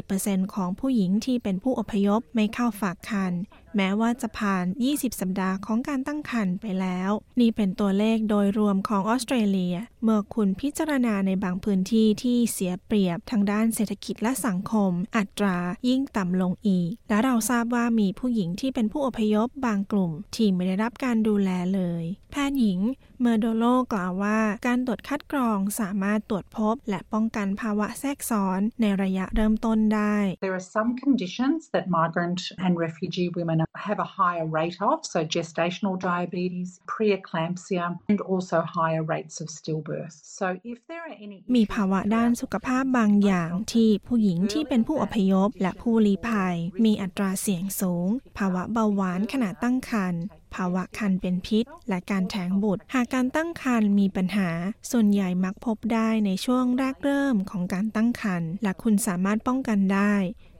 [0.04, 3.32] 20%ของผู้หญิงที่เป็นผู้อพยพไม่เข้าฝากคัน
[3.76, 15.58] แม้ว่าจะผ่าน 20 สัปดาห์ของการตั้งครรภ์ไปแล้ว นี่เป็นตัวเลขโดยรวมของออสเตรเลียเมื่อคุณพิจารณาในบางพื้นที่ที่เสียเปรียบทางด้านเศรษฐกิจและสังคม อัตรา
[15.88, 22.80] ยิ่งต่ำลงอีก และเราทราบว่ามีผู้หญิงที่เป็นผู้อพยพบางกลุ่ม ที่ไม่ได้รับการดูแลเลย แพทย์หญิง
[23.20, 33.58] เมอร์โดโลกล่าวว่าการตรวจคัดกรองสามารถตรวจพบ และป้องกันภาวะแทรกซ้อนในระยะเริ่มต้นได้ There are some conditions that migrant and refugee women
[33.88, 39.87] have a higher rate of, so gestational diabetes, preeclampsia, and also higher rates of stillbirth.
[40.38, 50.22] So if there are any มีภาวะด้านสุขภาพบางอย่างที่ผู้หญิงที่เป็นผู้อพยพและผู้ลี้ภัย มีอัตราเสี่ยงสูง ภาวะเบาหวานขณะตั้งครรภ์
[50.54, 54.50] ภาวะคันเป็นพิษ และการแท้งบุตร หากการตั้งครรภ์มีปัญหา
[54.90, 60.14] ส่วนใหญ่มักพบได้ในช่วงแรกเริ่มของการตั้งครรภ์และคุณสามารถป้องกันได้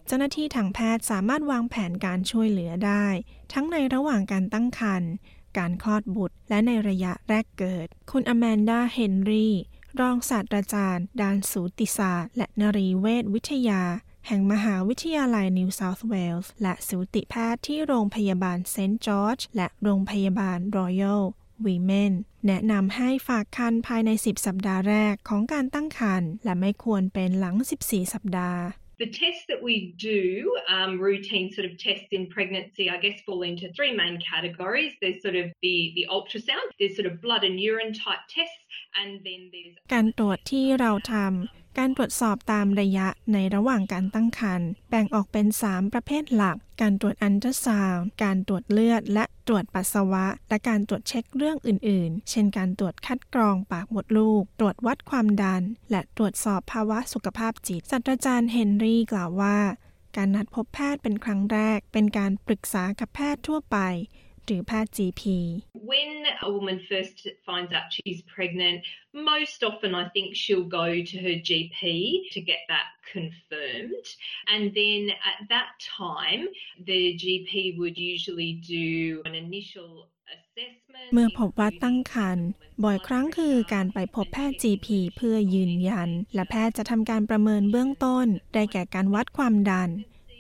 [0.07, 3.07] เจ้าหน้าที่ทางแพทย์สามารถวางแผนการช่วยเหลือได้
[3.53, 5.11] ทั้งในระหว่างการตั้งครรภ์
[5.57, 9.55] การคลอดบุตร และในระยะแรกเกิด คุณอแมนดาเฮนรี่
[10.01, 13.83] รองศาสตราจารย์ ด้านสูติศาสตร์ และนรีเวชวิทยา
[14.27, 21.23] แห่งมหาวิทยาลัยนิวเซาท์เวลส์และสูติแพทย์ที่โรงพยาบาลเซนต์จอร์จและโรงพยาบาลรอยัล
[21.65, 22.13] วีเมน
[22.47, 28.63] แนะนำให้ฝากครรภ์ภายใน 10 สัปดาห์แรกของการตั้งครรภ์และไม่ควรเป็นหลัง 14 สัปดาห์
[29.00, 33.42] The tests that we do, um, routine sort of tests in pregnancy, I guess fall
[33.42, 34.94] into three main categories.
[35.02, 38.64] There's sort of the, the ultrasound, there's sort of blood and urine type tests,
[39.00, 59.59] and then there's การตรวจที่เราทำ การตรวจสอบตามระยะในระหว่างการตั้งครรภ์แบ่งออกเป็น 3 ประเภทหลัก การตรวจอันตราซาวด์การตรวจเลือด และตรวจปัสสาวะ และการตรวจเช็คเรื่องอื่น ๆ เช่นการตรวจคัดกรองปากมดลูก ตรวจวัดความดัน และตรวจสอบภาวะสุขภาพจิตศาสตราจารย์เฮนรี่กล่าวว่า
[60.17, 63.79] การนัดพบแพทย์เป็นครั้งแรก เป็นการปรึกษากับแพทย์ทั่วไป
[64.49, 65.23] หรือแพทย์ GP
[65.93, 66.11] when
[66.43, 68.83] a woman first finds out she's pregnant,
[69.15, 74.07] most often I think she'll go to her GP to get that confirmed.
[74.53, 76.43] And then at that time,
[76.91, 79.93] the GP would usually do an initial
[80.35, 81.13] assessment.
[81.15, 82.49] เมื่อพบว่าตั้งครรภ์
[82.85, 89.91] บ่อยครั้งคือการไปพบแพทย์ GP เพื่อยืนยัน และแพทย์จะทำการประเมินเบื้องต้น ได้แก่การวัดความดัน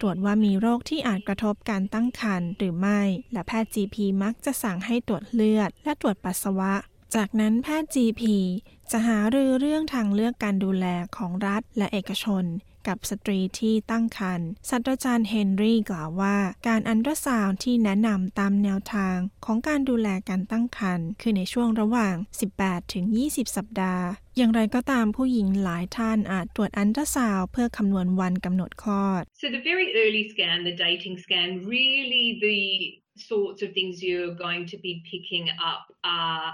[0.00, 3.00] ตรวจว่ามีโรคที่อาจกระทบการตั้งครรภ์หรือไม่
[3.32, 6.74] และแพทย์ GP มักจะสั่งให้ตรวจเลือด และตรวจปัสสาวะ
[7.14, 8.22] จากนั้นแพทย์ GP
[8.90, 12.44] จะหารือเรื่องทางเลือกการดูแลของรัฐและเอกชน
[12.88, 16.36] กับสตรีที่ตั้งครรภ์ศาสตราจารย์เฮนรี่กล่าวว่า
[16.68, 22.14] การอันตราซาวที่แนะนำตามแนวทางของการดูแลการตั้งครรภ์คือในช่วงระหว่าง
[22.54, 24.04] 18 ถึง 20 สัปดาห์
[24.36, 32.60] อย่างไรก็ตามผู้หญิงหลายท่านอาจตรวจอันตราซาวเพื่อคำนวณวันกำหนดคลอด So the very early scan, the dating scan, really the
[33.30, 36.46] sorts of things you're going to be picking up are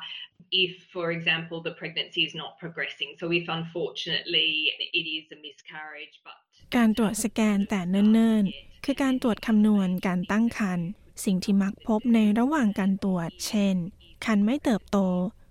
[0.62, 3.10] if, for example, the pregnancy is not progressing.
[3.20, 4.50] So if unfortunately
[4.98, 6.36] it is a miscarriage, but
[6.76, 10.88] การตรวจสแกนแต่เนิ่นๆ คือการตรวจคำนวณการตั้งครรภ์
[11.24, 13.76] สิ่งที่มักพบในระหว่างการตรวจ เช่น
[14.24, 14.98] คันไม่เติบโต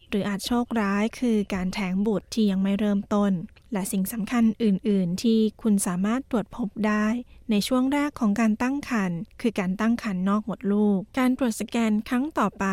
[0.10, 3.32] หรืออาจโชคร้ายคือการแท้งบุตรที่ยังไม่เริ่มต้น
[3.74, 7.06] และสิ่งสำคัญอื่น ๆ ที่คุณสามารถตรวจพบได้
[7.52, 12.66] ในช่วงแรกของการตั้งครรภ์คือการตั้งครรภ์นอกมดลูก การตรวจสแกนครั้งต่อไป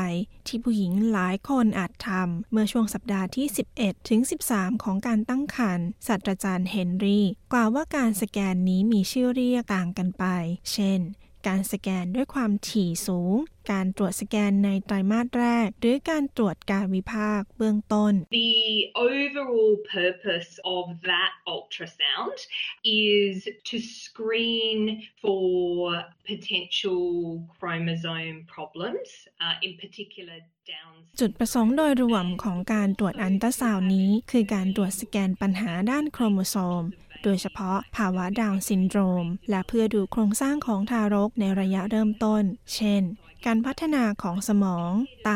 [0.46, 3.46] ที่ผู้หญิงหลายคนอาจทำเมื่อช่วงสัปดาห์ที่
[3.78, 4.20] 11 ถึง
[4.52, 10.24] 13 ของการตั้งครรภ์ศาสตราจารย์เฮนรี่ กล่าวว่าการสแกนนี้มีชื่อเรียกต่างกันไป
[10.72, 11.00] เช่น
[11.48, 13.36] การสแกนด้วยความถี่สูง
[13.72, 18.56] การตรวจสแกนในไตรมาสแรก หรือการตรวจการวิภาคเบื้องต้น The
[19.06, 22.38] overall purpose of that ultrasound
[23.06, 23.36] is
[23.68, 24.80] to screen
[25.22, 25.66] for
[26.32, 27.04] potential
[27.56, 29.08] chromosome problems,
[29.44, 30.38] uh, in particular
[30.74, 36.82] Down จุดประสงค์โดยรวมของการตรวจอันตราซาวนี้ คือการตรวจสแกนปัญหาด้านโครโมโซม
[37.22, 42.42] โดยเฉพาะภาวะดาวน์ซินโดรม และเพื่อดูโครงสร้างของทารกในระยะเริ่มต้น
[42.74, 43.02] เช่น
[43.46, 44.90] การพัฒนาของสมอง
[45.24, 45.30] ไต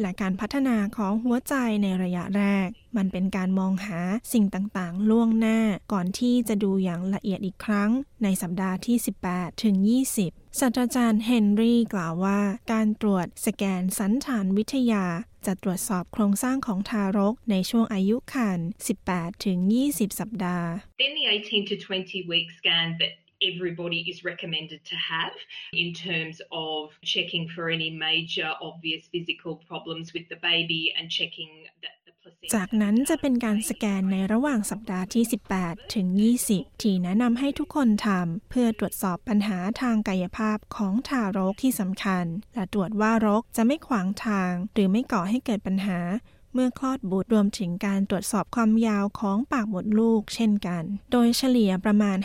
[0.00, 4.00] และการพัฒนาของหัวใจในระยะแรก มันเป็นการมองหา
[4.32, 5.58] สิ่งต่างๆ ล่วงหน้า
[5.92, 7.90] ก่อนที่จะดูอย่างละเอียดอีกครั้ง
[8.22, 9.76] ในสัปดาห์ที่ 18 ถึง
[10.18, 12.40] 20 ศาสตราจารย์เฮนรี่กล่าวว่า
[12.72, 15.04] การตรวจสแกนสันฐานวิทยา
[15.46, 18.68] จะตรวจสอบโครงสร้างของทารกในช่วงอายุครรภ์
[19.06, 19.58] 18 ถึง
[19.88, 20.68] 20 สัปดาห์
[21.00, 25.32] Then the 18 to 20 week scan that everybody is recommended to have
[25.72, 31.50] in terms of checking for any major obvious physical problems with the baby and checking
[31.82, 32.00] that
[32.54, 35.24] จากนั้นจะเป็นการสแกนในระหว่างสัปดาห์ที่
[35.58, 36.06] 18 ถึง
[36.44, 42.24] 20 ที่แนะนำให้ทุกคนทำเพื่อตรวจสอบปัญหาทางกายภาพของทารกที่สำคัญ
[42.54, 45.98] และตรวจว่ารกจะไม่ขวางทาง หรือไม่ก่อให้เกิดปัญหา
[46.54, 50.82] เมื่อคลอดบุตรรวมถึงการตรวจสอบความยาวของปากมดลูกเช่นกัน
[51.12, 52.18] โดยเฉลี่ยประมาณ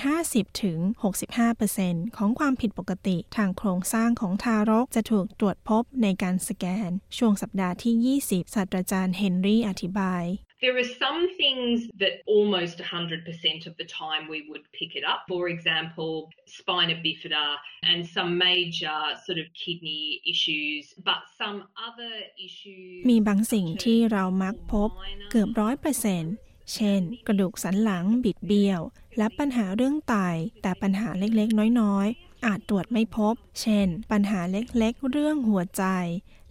[1.25, 10.23] 50-65%ของความผิดปกติ ทางโครงสร้างของทารกจะถูกตรวจพบในการสแกน ช่วงสัปดาห์ที่ 20 ศาสตราจารย์เฮนรี่อธิบาย
[10.65, 15.19] There are some things that almost 100% of the time we would pick it up.
[15.27, 16.11] For example,
[16.57, 17.45] spina bifida
[17.83, 22.13] and some major sort of kidney issues, but some other
[22.47, 24.89] issues มีบางสิ่งที่เรามักพบ
[25.31, 26.33] เกือบร้อยเปอร์เซ็นต์
[26.73, 28.81] เช่น กระดูกสันหลังบิดเบี้ยว
[29.17, 30.15] และปัญหาเรื่องไต
[30.61, 35.83] แต่ปัญหาเล็กๆ น้อยๆ อาจตรวจไม่พบ เช่น ปัญหาเล็กๆ เรื่องหัวใจ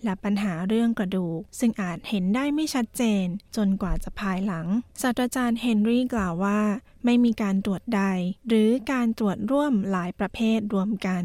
[0.05, 3.25] และปัญหาเรื่องกระดูก ซึ่งอาจเห็นได้ไม่ชัดเจน
[3.57, 4.67] จนกว่าจะภายหลัง
[5.03, 6.61] ศาสตราจารย์เฮนรี่กล่าวว่า
[7.05, 8.03] ไม่มีการตรวจใด
[8.49, 11.23] หรือการตรวจร่วมหลายประเภทรวมกัน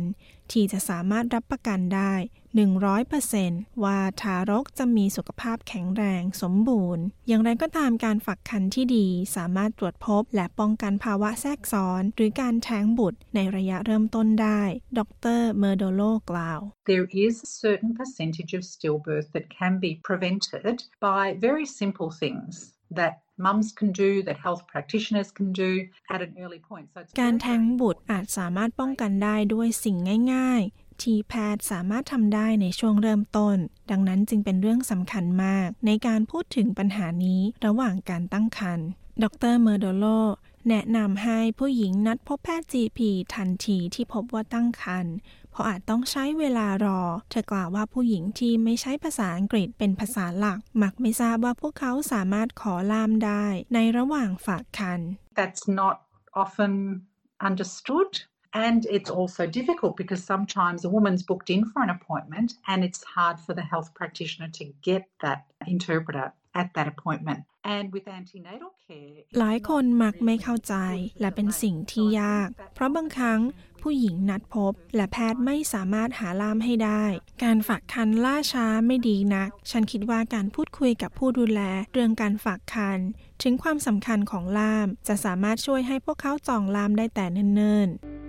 [0.51, 2.13] ที่จะสามารถรับประกันได้
[3.17, 14.61] 100%ว่าทารกจะมีสุขภาพแข็งแรงสมบูรณ์ อย่างไรก็ตามการฝักคันที่ดีสามารถตรวจพบ และป้องกันภาวะแทรกซ้อน หรือการแท้งบุตรในระยะเริ่มต้นได้
[14.97, 14.99] ด
[15.39, 16.59] รเมอร์โดโลกล่าว
[16.91, 20.75] There is a certain percentage of stillbirth that can be prevented
[21.09, 22.53] by very simple things
[22.99, 23.13] that
[23.45, 25.71] mums can do, that health practitioners can do
[26.09, 26.87] at an early point.
[26.93, 29.95] So การแท้งบุตรอาจสามารถป้องกันได้ด้วยสิ่ง
[30.35, 30.63] ง่าย
[31.03, 33.57] ที่แพทย์สามารถทำได้ในช่วงเริ่มต้น
[33.91, 38.87] ดังนั้นจึงเป็นเรื่องสำคัญมาก ในการพูดถึงปัญหานี้ระหว่างการตั้งครรภ์
[39.23, 40.05] ดรเมอร์โดโล
[40.69, 42.99] แนะนำให้ผู้หญิงนัดพบแพทย์ GP
[43.35, 45.15] ทันทีที่พบว่าตั้งครรภ์
[45.51, 55.09] เพราะอาจต้องใช้เวลารอ เธอกล่าวว่าผู้หญิงที่ไม่ใช้ภาษาอังกฤษเป็นภาษาหลัก มักไม่ทราบว่าพวกเขาสามารถขอล่ามได้ในระหว่างฝากครรภ์
[55.39, 55.95] That's not
[56.43, 56.73] often
[57.49, 58.11] understood.
[58.53, 63.03] And it's also difficult because sometimes a woman's booked in for an appointment and it's
[63.03, 67.41] hard for the health practitioner to get that interpreter at that appointment.
[69.39, 70.75] หลายคนมักไม่เข้าใจ
[71.19, 73.39] และเป็นสิ่งที่ยาก เพราะบางครั้ง
[73.81, 77.03] ผู้หญิงนัดพบ และแพทย์ไม่สามารถหาล่ามให้ได้
[77.43, 81.61] การฝากคันล่าช้าไม่ดีนัก ฉันคิดว่าการพูดคุยกับผู้ดูแล
[81.93, 82.99] เรื่องการฝากคัน
[83.43, 88.28] ถึงความสำคัญของล่าม จะสามารถช่วยให้พวกเขาจองล่ามได้แต่เนิ่นๆ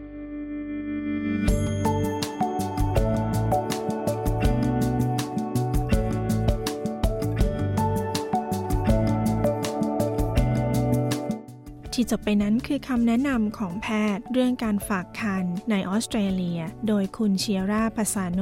[12.02, 13.86] ที่จบไปนั้นคือคำแนะนำของแพ
[14.16, 18.40] ทย์ เรื่องการฝากคันในออสเตรเลีย โดยคุณเชียร่าปาซาโน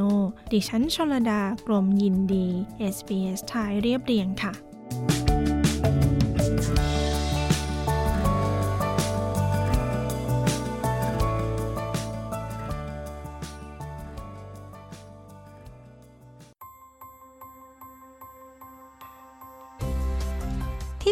[0.52, 2.48] ดิฉันชลดากรมยินดี
[2.94, 4.52] SBS ไทยเรียบเรียงค่ะ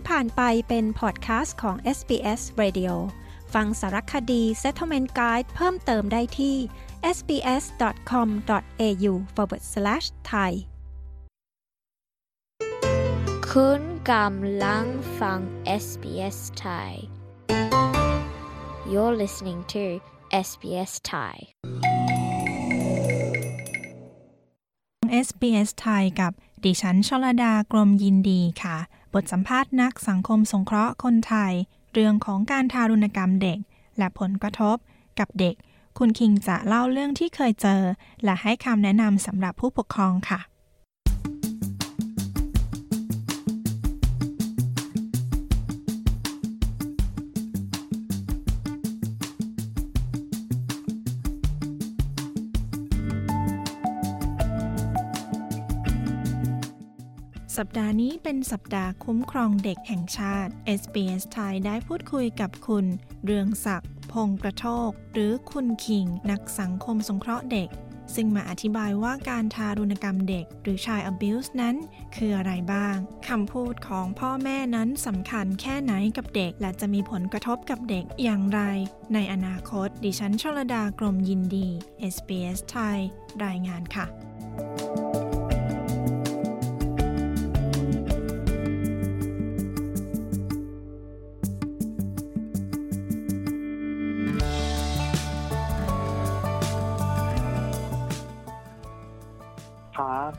[0.08, 2.92] ผ่านไปเป็นพอดแคสต์ของ SBS Radio
[3.54, 6.56] ฟังสารคดี Settlement Guide เพิ่มเติมได้ที่
[7.16, 10.52] sbs.com.au forward slash thai
[13.50, 14.86] คุณกำลัง
[15.20, 15.40] ฟัง
[15.82, 16.90] SBS Thai
[18.90, 19.84] You're listening to
[20.46, 21.36] SBS Thai
[25.26, 26.32] SBS ไทยกับ
[26.64, 28.76] ดิฉันชลดากรมยินดีค่ะ
[29.14, 31.52] บทสัมภาษณ์นักสังคมสงเคราะห์คนไทย
[31.92, 33.58] เรื่องของการทารุณกรรมเด็ก
[33.98, 34.76] และผลกระทบ
[35.18, 35.54] กับเด็ก
[35.98, 37.82] คุณคิงจะเล่าเรื่องที่เคยเจอ
[38.24, 40.40] และให้คำแนะนำสำหรับผู้ปกครองค่ะ
[57.56, 62.84] สัปดาห์นี้เป็นสัปดาห์คุ้มครองเด็กแห่งชาติ SBS ไทยได้พูดคุยกับคุณ
[63.24, 67.68] เรืองศักดิ์พงกระโทก หรือคุณคิง นักสังคมสงเคราะห์เด็ก
[68.14, 71.76] ซึ่งมาอธิบายว่าการทารุณกรรมเด็ก หรือชาย abuse นั้น
[72.16, 72.96] คืออะไรบ้าง
[73.28, 78.60] คำพูดของพ่อแม่นั้นสำคัญแค่ไหนกับเด็ก และจะมีผลกระทบกับเด็กอย่างไร
[79.14, 81.68] ในอนาคต ดิฉันชลดากรมยินดี
[82.14, 82.98] SBS ไทย
[83.44, 84.06] รายงานค่ะ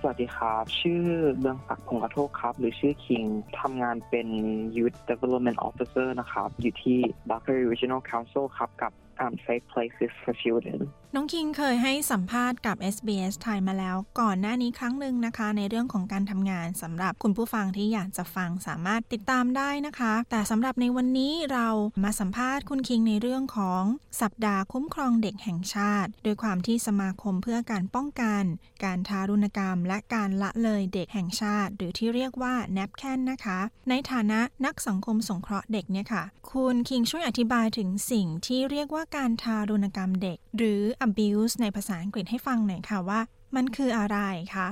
[0.02, 1.02] สวัสดีครับ ชื่อ
[1.40, 3.24] เรืองศักดิ์พงกระโทกครับ หรือชื่อคิง
[3.60, 4.28] ทำงานเป็น
[4.76, 8.92] Youth Development Officer นะครับ อยู่ที่ b u c k e r Regional Council ครับ กับ
[9.26, 10.80] Unsafe Places for Children
[11.16, 21.68] น้องคิงเคยให้สัมภาษณ์กับ SBS ไทยมาแล้ว ก่อนหน้านี้ครั้งหนึ่งนะคะ ในเรื่องของการทำงานสำหรับคุณผู้ฟังที่อยากจะฟังสามารถติดตามได้นะคะ แต่สำหรับในวันนี้เรา
[22.04, 23.84] มาสัมภาษณ์คุณคิงในเรื่องของ
[24.22, 28.44] สัปดาห์คุ้มครองเด็กแห่งชาติ โดยความที่สมาคมเพื่อการป้องกัน
[28.84, 43.20] การทารุณกรรม และการละเลยเด็กแห่งชาติ หรือที่เรียกว่า NAPCAN นะคะ ในฐานะนักสังคมสงเคราะห์เด็กเนี่ยค่ะ คุณคิงช่วยอธิบายถึงสิ่งที่เรียกว่าการทารุณกรรมเด็ก หรือ abuse ในภาษาอังกฤษให้ฟังหน่อยค่ะว่า
[43.56, 44.18] มันคืออะไร
[44.56, 44.70] คะ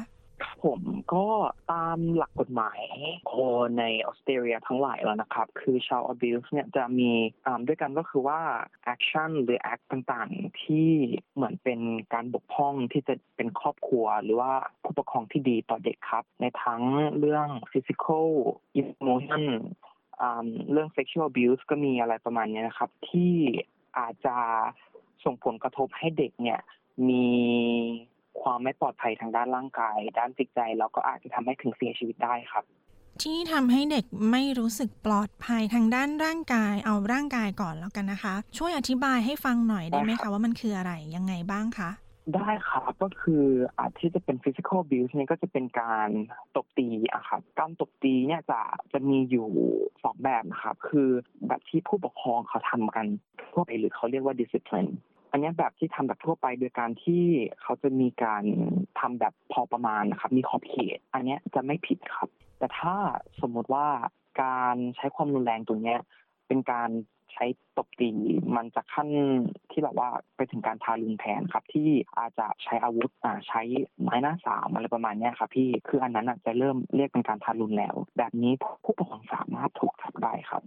[0.63, 0.81] ผม
[1.13, 1.27] ก็
[1.71, 2.81] ตามหลักกฎหมาย
[3.31, 3.33] ค
[3.79, 7.11] ในออสเตรเลียทั้งหลายแล้วนะครับ คือชาว abuse เนี่ยจะมี
[7.67, 8.39] ด้วยกันก็คือว่า
[8.93, 10.89] action หรือ act ต่างๆ ที่
[11.35, 11.79] เหมือนเป็น
[12.13, 14.51] การบกพร่องที่จะเป็นครอบครัว หรือว่า
[14.83, 16.83] ผู้ปกครองที่ดีต่อเด็กครับ ในทั้ง
[17.19, 18.29] เรื่อง physical
[18.81, 19.45] emotion
[20.71, 23.33] เรื่อง sexual abuse ก็มีอะไรประมาณนี้นะครับ ที่
[23.97, 24.37] อาจจะ
[25.25, 26.59] ส่งผลกระทบให้เด็กเนี่ย
[27.09, 27.27] มี
[28.41, 32.65] ความไม่ปลอดภัยทางด้านร่างกาย ด้านจิตใจแล้วก็อาจจะทำให้ถึงเสียชีวิตได้ครับ
[33.23, 41.91] ที่ทำให้เด็กไม่รู้สึกปลอดภัยทางด้านร่างกาย เอาร่างกายก่อนแล้วกันนะคะ ช่วยอธิบายให้ฟังหน่อยได้ไหมคะว่ามันคืออะไรยังไงบ้างคะ
[42.35, 43.43] ได้ครับก็คือ
[43.77, 46.09] อาจที่จะเป็น physical abuse เนี่ยก็จะเป็นการ
[46.55, 48.61] ตบตีอะครับการตบตีเนี่ยจะ
[48.93, 49.49] จะมีอยู่
[50.03, 51.09] สองแบบนะครับ คือ
[51.47, 53.05] แบบที่ผู้ปกครองเขาทำกัน
[53.51, 54.91] ทั่วไปหรือเขาเรียกว่า discipline
[55.35, 57.23] อันนี้แบบที่ทำแบบทั่วไปโดยการที่
[57.61, 58.43] เขาจะมีการ
[58.99, 62.29] ทำแบบพอประมาณนะครับ มีขอบเขต อันนี้จะไม่ผิดครับ
[62.59, 62.95] แต่ถ้า
[63.41, 63.87] สมมติว่า
[64.43, 65.97] การใช้ความรุนแรงตัวนี้
[66.47, 66.89] เป็นการ
[67.33, 67.45] ใช้
[67.77, 68.11] ตบตี
[68.55, 69.07] มันจะขั้น
[69.71, 73.61] ที่แบบว่าไปถึงการทารุณแทนครับ ที่อาจจะใช้อาวุธอ่าใช้
[74.01, 80.63] ไม้หน้าสามอะไรประมาณนี้ครับพี่คืออันนั้นจะเริ่มเรียกเป็นการทารุณแล้ว แบบนี้ผู้ปกครองสามารถถูกจับได้ครับ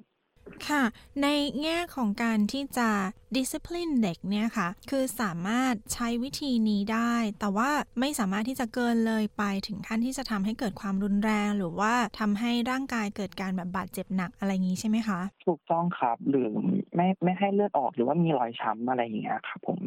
[0.68, 0.84] ค่ะ
[1.22, 1.28] ใน
[1.62, 2.90] แง่ของการที่จะ
[3.36, 7.70] discipline เด็กเนี่ยค่ะ คือสามารถใช้วิธีนี้ได้ แต่ว่า
[8.00, 16.48] ไม่สามารถที่จะเกินเลยไปถึงขั้นที่จะทำให้เกิดความรุนแรง หรือว่าทำให้ร่างกายเกิดการแบบบาดเจ็บหนักอะไรอย่างนี้ใช่ไหมคะ ถูกต้องครับ หรือ
[16.94, 19.80] ไม่ไม่ให้เลือดออกหรือว่ามีรอยช้ำอะไรอย่างเงี้ยครับผม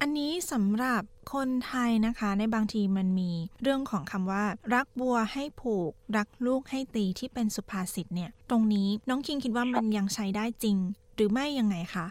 [0.00, 1.02] อันนี้สำหรับ
[1.34, 3.30] คนไทยนะคะในบางทีมันมี
[3.62, 4.44] เรื่องของคำว่า
[4.74, 10.76] รักบัวให้ผูก รักลูกให้ตีที่เป็นสุภาษิตเนี่ย ตรงนี้น้องคิงคิดว่ามันยังใช้ได้จริง
[11.14, 12.06] หรือไม่ยังไงคะ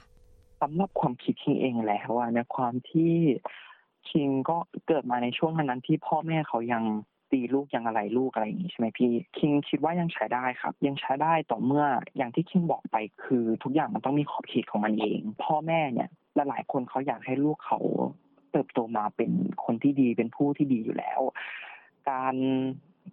[0.62, 3.14] สำหรับความคิดคิงเองแล้วว่าในความที่
[4.10, 4.58] คิงก็
[4.88, 6.84] เกิดมาในช่วงนั้นที่พ่อแม่เขายัง
[7.32, 11.86] ตีลูกยังอะไรลูกอะไรอย่างนี้ใช่ไหมพี่คิงคิดว่ายังใช้ได้ครับ ยังใช้ได้ต่อเมื่อ
[12.18, 17.80] อย่างที่คิงบอกไปคือ ทุกอย่างมันต้องมีขอบเขตของมันเอง พ่อแม่เนี่ย และหลายคนเขาอยากให้ลูกเขา
[18.52, 19.32] เติบโตมาเป็น
[19.66, 21.22] คนที่ดีเป็นผู้ที่ดีอยู่แล้ว
[22.10, 22.36] การ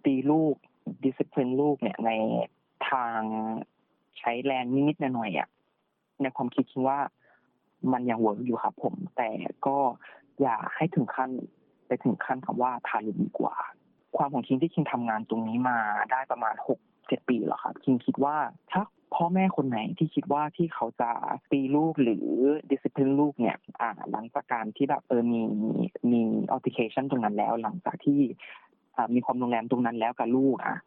[0.05, 0.55] ตีลูก
[1.03, 2.11] ดิสซิ p ลินลูกเนี่ยใน
[2.89, 3.19] ทาง
[4.19, 5.49] ใช้แรงนิดๆหน่อยๆอะ
[6.21, 6.99] ในความคิดคิดว่า
[7.91, 9.29] มันยัง work อยู่ครับผม แต่
[9.65, 9.77] ก็
[10.41, 11.29] อย่าให้ถึงขั้น
[11.87, 13.55] ไปถึงขั้นคำว่าทารุณดีกว่า
[14.15, 15.79] ความของคิงที่คิงทำงานตรงนี้มา
[16.11, 18.35] ได้ประมาณหกเจ็ดปีแล้วครับคิงคิดว่า
[18.71, 18.81] ถ้า
[19.15, 21.09] พ่อแม่คนไหนที่คิดว่าที่เขาจะ
[21.51, 22.27] ตีลูกหรือ
[22.71, 25.41] ดิสซิ p ลินลูกเนี่ยอ่าหลังจากการที่แบบเออมี
[26.11, 28.19] มี altercation ตรงนั้นแล้ว หลังจากที่
[28.95, 30.77] อ่ามีความรุนแรงตรงนั้นแล้วกับลูกอะ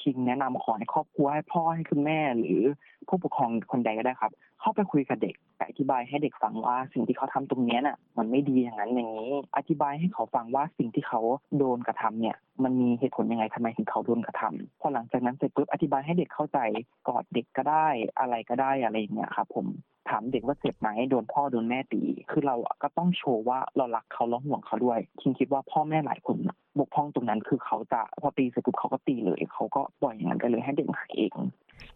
[0.00, 2.60] คิงแนะนำขอให้ครอบครัวให้พ่อให้คุณแม่ หรือ
[3.08, 5.34] ผู้ปกครองคนใดก็ได้ครับ เข้าไปคุยกับเด็ก
[5.68, 11.20] อธิบายให้เด็กฟังว่าสิ่งที่เขาทำตรงนี้น่ะ มันไม่ดีอย่างนั้นอย่างนี้ อธิบายให้เขาฟังว่าสิ่งที่เขา
[11.58, 16.58] โดนกระทำเนี่ย มันมีเหตุผลยังไงทำไมถึงเขาโดนกระทำพอหลังจากนั้นเสร็จปุ๊บอธิบายให้เด็กเข้าใจ
[17.08, 17.88] กอดเด็กก็ได้
[18.20, 19.66] อะไรก็ได้อะไรอย่างเงี้ยครับผม
[20.08, 26.36] ถามเด็กว่าเจ็บไหมโดนพ่อโดนแม่ตี คือเราก็ต้องโชว์ว่าเรารักเขาแล้วห่วงเขาด้วยคิงคิดว่าพ่อแม่หลายคน
[26.78, 31.34] บกพร่องตรงนั้นคือเขาจะพอตีเสร็จปุ๊บเขาก็ตีเลยเขาก็ปล่อยอย่างนั้นไปเลยให้เด็กหายเอง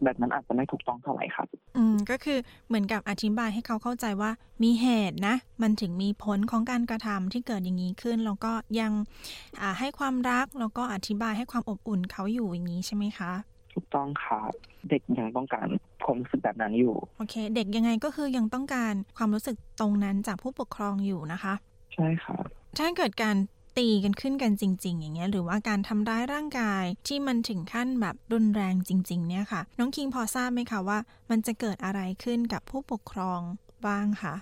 [0.04, 4.30] แบบนั้นอาจจะไม่ถูกต้องเท่าไหร่ครับ อืมก็คือเหมือนกับอธิบายให้เขาเข้าใจว่า
[4.62, 8.92] มีเหตุนะ มันถึงมีผลของการกระทำที่เกิดอย่างนี้ขึ้น แล้วก็ยัง
[9.78, 13.32] ให้ความรักแล้วก็อธิบายให้ความอบอุ่นเขาอยู่อย่างนี้ใช่ไหมคะ
[13.74, 14.40] ถูกต้องค่ะ
[14.90, 15.66] เด็กยังต้องการ
[16.04, 21.54] ความรู้สึกแบบนั้นอยู่โอเค เด็กยังไงก็คือยังต้องการความรู้สึกตรงนั้นจากผู้ปกครองอยู่นะคะ
[21.94, 22.36] ใช่ค่ะ
[22.78, 23.36] ถ้าเกิดการ
[23.78, 30.98] ตีกันขึ้นกันจริง ๆ อย่างเงี้ยหรือว่าการทำร้ายร่างกายที่มันถึงขั้นแบบรุนแรงจริง ๆ เนี่ยค่ะ น้องคิงพอทราบไหมคะว่า
[31.30, 33.40] มันจะเกิดอะไรขึ้นกับผู้ปกครอง
[33.86, 34.34] บ้างคะ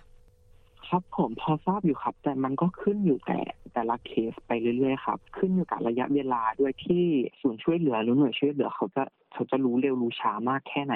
[0.87, 3.41] ครับผมพอทราบอยู่ครับ แต่มันก็ขึ้นอยู่แต่
[3.75, 7.05] แต่ละเคสไปเรื่อยๆครับขึ้นอยู่กับระยะเวลาด้วยที่
[7.41, 9.03] ศูนย์ช่วยเหลือหรือหน่วยช่วยเหลือเขาจะ
[9.33, 10.95] เขาจะรู้เร็วรู้ช้ามากแค่ไหน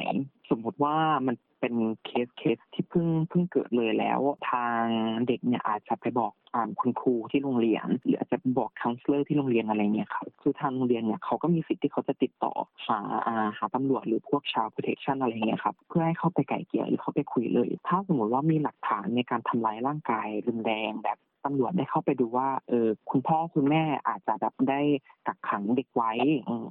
[0.50, 0.94] สมมติว่า
[1.26, 1.74] มันเป็น
[2.04, 4.20] เคสเคสที่เพิ่งเพิ่งเกิดเลยแล้ว
[4.50, 4.82] ทาง
[5.26, 6.32] เด็กเนี่ยอาจจะไปบอก
[6.80, 12.52] คุณครูที่โรงเรียน หรืออาจจะบอก counsellor ที่โรงเรียนอะไรเนี่ยครับคือทางโรงเรียนเนี่ยเขาก็มีสิทธิ์ที่เขาจะติดต่อ
[12.86, 24.80] หาอาหาตำรวจหรือพวกชาว protection อะไรเงี้ยครับเพื่อให้เข้าไปไก่เกี่ยหรือเข้าไปคุยเลย ถ้าสมมติว่ามีหลักฐานในการทำลายร่างกายรุนแรงแบบ ตำรวจได้เข้าไปดูว่าเออคุณพ่อคุณแม่อาจจะแบบได้
[25.26, 26.12] กักขังเด็กไว้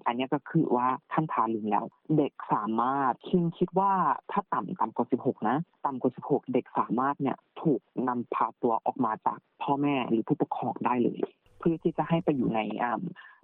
[0.06, 1.86] อันนี้ก็คือว่าท่านทารุณแล้ว
[2.18, 3.92] เด็กสามารถคิงคิดว่า
[4.32, 11.20] ถ้าต่ำต่ำกว่า16 นะ ต่ำกว่า 16 เด็กสามารถเนี่ยถูกนำพาตัวออกมาจากพ่อแม่หรือผู้ปกครองได้เลย
[11.60, 13.02] เพื่อที่จะให้ไปอยู่ในอ่า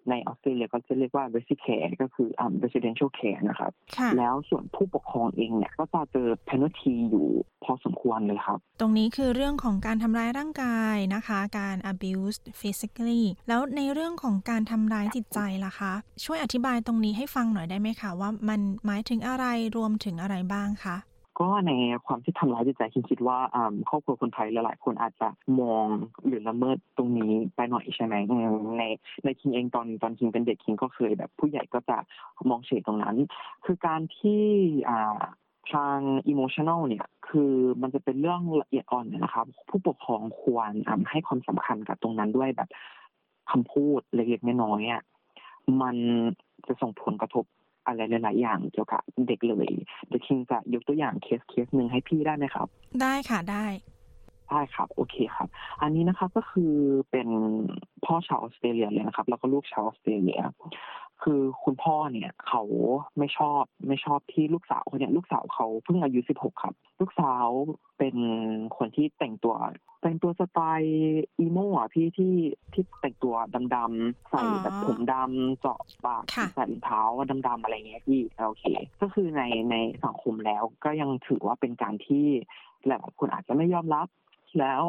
[0.10, 3.72] ในออสเตรเลียก็จะเรียกว่า resi care ก็คืออ่า residential care นะครับ
[4.18, 7.28] แล้วส่วนผู้ปกครองเองเนี่ยก็จะเจอ penalty อยู่
[7.64, 15.94] พอสมควรเลยครับ ตรงนี้คือเรื่องของการทำร้ายร่างกายนะคะ การ abuse physically แล้วในเรื่องของการทำร้ายจิตใจล่ะคะ
[16.26, 19.46] ช่วยอธิบายตรงนี้ให้ฟังหน่อยได้ไหมคะ ว่ามันหมายถึงอะไร
[19.78, 20.98] รวมถึงอะไรบ้างคะ
[21.40, 21.72] ก็ใน
[22.06, 23.40] ความที่ทำร้ายจิตใจคิดคิดว่า
[23.90, 25.28] ครอบครัวคนไทยหลายๆคนอาจจะ
[25.60, 25.86] มอง
[26.26, 28.16] หรือละเมิดตรงนี้ไปหน่อยใช่ไหม
[28.78, 28.84] ใน
[29.24, 31.98] ในคิงเองตอนตอนคิงเป็นเด็กคิงก็เคยแบบ ผู้ใหญ่ก็จะ
[32.50, 33.16] มองเฉยตรงนั้น
[33.66, 34.44] คือการที่
[34.90, 35.20] อ่า
[35.72, 40.72] ทางอิโมชันแนลเนี่ยคือมันจะเป็นเรื่องละเอียดอ่อนนะครับ ผู้ปกครองควร
[41.10, 42.70] ให้ความสำคัญกับตรงนั้นด้วยแบบ
[43.52, 45.02] คำพูดเล็กๆน้อยๆอะ
[45.82, 45.96] มัน
[46.68, 47.46] จะส่งผลกระทบ
[47.86, 49.70] อะไรหลาย ๆ อย่างเกี่ยวกับเด็กเลย
[50.08, 52.68] เดี๋ยวคิงจะยกตัวอย่างเคสเคสหนึ่งให้พี่ได้ไหมครับ
[53.02, 53.66] ได้ค่ะได้
[54.50, 55.48] ได้ครับโอเคครับ
[55.82, 56.74] อันนี้นะครับก็คือ
[57.12, 57.30] เป็น
[58.06, 60.42] พ่อชาวออสเตรเลียเลยนะครับ แล้วก็ลูกชาวออสเตรเลีย
[61.24, 62.64] คือคุณพ่อเนี่ยเขา
[63.18, 67.48] ไม่ชอบไม่ชอบที่ลูกสาวคนนี้ลูกสาวเขาเพิ่งอายุสิบหกครับ ลูกสาว
[67.98, 68.16] เป็น
[68.78, 69.56] คนที่แต่งตัว
[70.02, 72.36] แต่งตัวสไตล์ emo อะพี่ที่
[72.74, 73.36] ที่แต่งตัว
[73.76, 76.24] ดำๆใส่แบบผมดำเจาะปาก
[76.54, 77.02] ใส่รองเท้า
[77.48, 78.66] ดำๆอะไรเงี้ยพี่โอเค
[79.02, 79.42] ก็คือใน
[79.72, 79.76] ใน
[80.06, 82.26] สังคมแล้วก็ยังถือว่าเป็นการที่
[82.86, 84.08] หลายคนอาจจะไม่ยอมรับ
[84.60, 84.82] แล้ว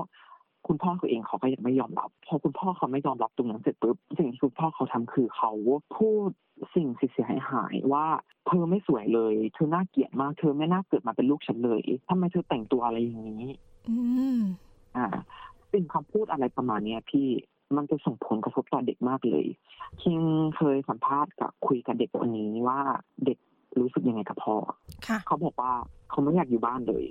[0.66, 5.52] คุณพ่อเขาเองเขาก็ยังไม่ยอมรับ พอคุณพ่อเขาไม่ยอมรับตรงนั้นเสร็จปุ๊บสิ่งที่คุณพ่อเขาทำคือเขา
[5.96, 6.30] พูด
[6.74, 8.06] สิ่งเสียหายหายว่า
[8.46, 13.48] เธอไม่สวยเลย เธอน่าเกลียดมากเธอไม่น่าเกิดมาเป็นลูกฉันเลยทำไมเธอแต่งตัวอะไรอย่างนี้
[13.88, 13.96] อื
[14.38, 14.40] ม
[14.96, 15.06] อ่า
[15.72, 17.28] สิ่งคำพูดอะไรประมาณเนี้ยพี่
[17.76, 19.46] มันจะส่งผลกระทบต่อเด็กมากเลย
[20.02, 20.18] คิง
[20.56, 22.80] เคยสัมภาษณ์กับคุยกับเด็กคนนี้ว่า
[23.24, 23.38] เด็ก
[23.80, 24.56] รู้สึกยังไงกับพ่อ
[25.26, 25.72] เขาบอกว่า
[26.10, 27.04] เขาไม่อยากอยู่บ้านเลย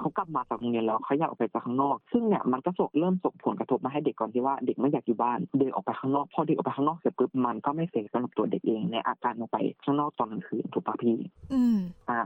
[0.00, 11.18] เขากลับมาจากโรงเรียนแล้วเขาอยากออกไปจากข้างนอก ซึ่งเนี่ยมันก็ส่งเริ่มส่งผลกระทบมาให้เด็กก่อนที่ว่าเด็กไม่อยากอยู่บ้าน เดินออกไปข้างนอก พอเด็กออกไปข้างนอกเสร็จปุ๊บมันก็ไม่เซฟสำหรับตัวเด็กเองในอาการออกไปข้างนอกตอนกลางคืนถูกปะพี่
[11.52, 11.78] อืม
[12.10, 12.20] อ่า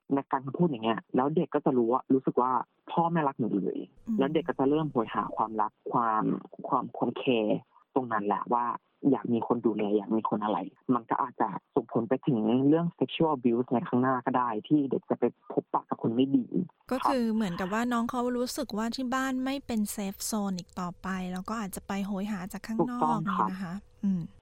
[0.17, 2.51] นการพูดอย่างเงี้ยแล้วเด็กก็จะรู้ว่ารู้สึกว่า
[2.91, 3.79] พ่อไม่รักหนูเลย
[4.19, 6.23] แล้วเด็กก็จะเริ่มโหยหาความรักความ
[6.67, 7.59] ความความแคร์
[7.95, 8.65] ตรงนั้นแหละว่า
[9.11, 10.57] อยากมีคนดูแลอยากมีคนอะไร
[10.93, 16.45] มันก็อาจจะส่งผลไปถึงเรื่อง sexual abuse ในข้างหน้าก็ได้ ที่เด็กจะไปพบปะกับคนไม่ดี
[16.91, 23.73] ก็คือเหมือนกับว่าน้องเขารู้สึกว่าที่บ้านไม่เป็น safe zone อีกต่อไป แล้วก็อาจจะไปโหยหาจากข้างนอกนะคะ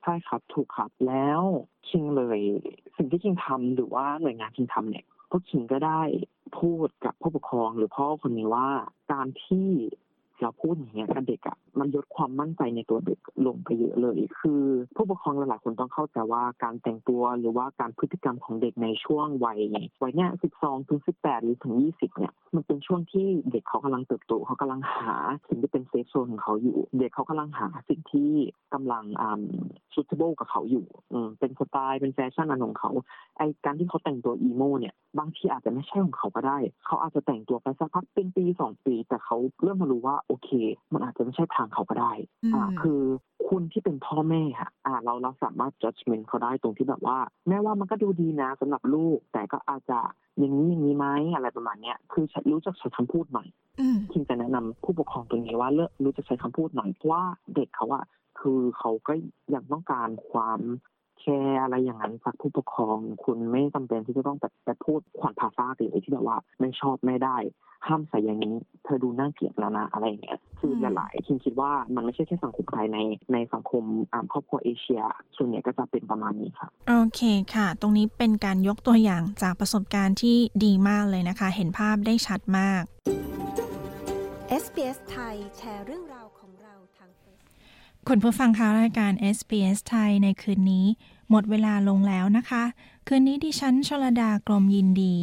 [0.03, 1.41] ใช่ครับถูกครับแล้ว
[1.89, 2.39] คิงเลย
[2.97, 6.01] สิ่งที่คิงทำหรือว่าหน่วยงานคิงทำเนี่ย พวกคิงก็ได้
[6.59, 8.69] พูดกับผู้ปกครองหรือพ่อคนนี้ว่า
[9.11, 9.69] การที่
[10.41, 14.63] เราพูดอย่างเงี้ยกับเด็กอะมันลดความมั่นใจในตัวเด็กลงไปเยอะเลย คือ
[14.95, 19.59] ผู้ปกครองหลายๆคนต้องเข้าใจว่าการแต่งตัวหรือว่าการพฤติกรรมของเด็กในช่วงวัย
[20.01, 25.15] วัยเนี้ยสิบสองถึงสิบแปดหรือถึงยี่สิบเนี่ยมันเป็นช่วงที่เด็กเขากำลังเติบโตเขากำลังหา
[25.47, 28.31] สิ่งที่เป็น safe zone ของเขาอยู่ เด็กเขากำลังหาสิ่งที่
[28.73, 29.41] กำลังอ่า
[29.93, 32.91] suitable กับเขาอยู่อืมเป็นสไตล์เป็นแฟชั่นอันของเขา
[33.37, 40.49] ไอการที่เขาแต่งตัวอีโมเนี่ยบางทีอาจจะไม่ใช่ของเขาก็ได้ เขาอาจจะแต่งตัวไปสักพักเป็นปีสองปี แต่เขาเริ่มมารู้ว่าโอเค
[40.93, 42.13] มันอาจจะไม่ใช่ทางเขาก็ได้
[42.53, 43.01] อ่า คือ
[43.47, 47.17] คคุณที่เป็นพ่อแม่ค่ะอ่า เราเราสามารถ judgment เขาได้ตรงที่แบบว่า
[47.47, 49.99] แม้ว่ามันก็ดูดีนะสำหรับลูก แต่ก็อาจจะ
[50.37, 53.47] อย่างนี้อย่างนี้ไหมอะไรประมาณเนี้ยคือรู้จักใช้คำพูดหน่อย
[54.11, 57.23] คิมจะแนะนำผู้ปกครองตรงนี้ว่าเลิกรู้จักใช้คำพูดหน่อยเพราะว่า
[57.55, 58.05] เด็กเขาอะ
[58.39, 59.13] คือเขาก็
[59.53, 60.59] ยังต้องการความ
[61.19, 67.37] แคร์อะไรอย่างนั้นจากผู้ปกครอง คุณไม่จำเป็นที่จะต้องแบบไปพูดขวัญภาษาเลยที่แบบว่าไม่ชอบไม่ได้
[67.87, 72.99] ห้ามใส่อย่างนี้ เธอดูน่าเกลียดแล้วนะอะไรอย่างเงี้ยคือหลายๆคิมคิดว่ามันไม่ใช่แค่สังคมไทยใน
[73.33, 73.83] ในสังคม
[74.31, 75.01] ครอบครัวเอเชีย
[75.37, 77.21] ส่วนใหญ่ก็จะเป็นประมาณนี้ค่ะโอเค
[77.55, 82.83] ค่ะ ตรงนี้เป็นการยกตัวอย่างจากประสบการณ์ที่ดีมากเลยนะคะ เห็นภาพได้ชัดมาก
[84.63, 86.27] SBS ไทยแชร์เรื่องราว
[88.07, 90.85] คุณผู้ฟังคะรายการ SBS ไทยในคืนนี้
[91.29, 92.63] หมดเวลาลงแล้วนะคะ
[93.07, 95.15] คืนนี้ดิฉันชลดากรมยินดี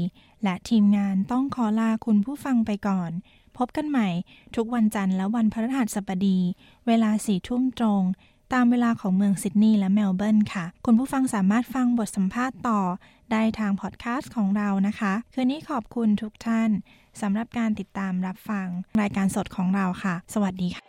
[0.42, 3.10] และทีมงานต้องขอลาคุณผู้ฟังไปก่อน
[3.56, 4.08] พบกันใหม่
[4.56, 6.38] ทุกวันจันทร์และวันพฤหัสบดี
[6.86, 8.02] เวลาสี่ทุ่มตรง
[8.52, 12.80] ตามเวลาของเมืองซิดนีย์และเมลเบิร์นค่ะ คุณผู้ฟังสามารถฟังบทสัมภาษณ์ต่อ
[13.32, 16.70] ได้ทางพอดแคสต์ของเรานะคะ คืนนี้ขอบคุณทุกท่าน
[17.20, 18.66] สำหรับการติดตามรับฟัง
[19.00, 20.85] รายการสดของเราค่ะ สวัสดีค่ะ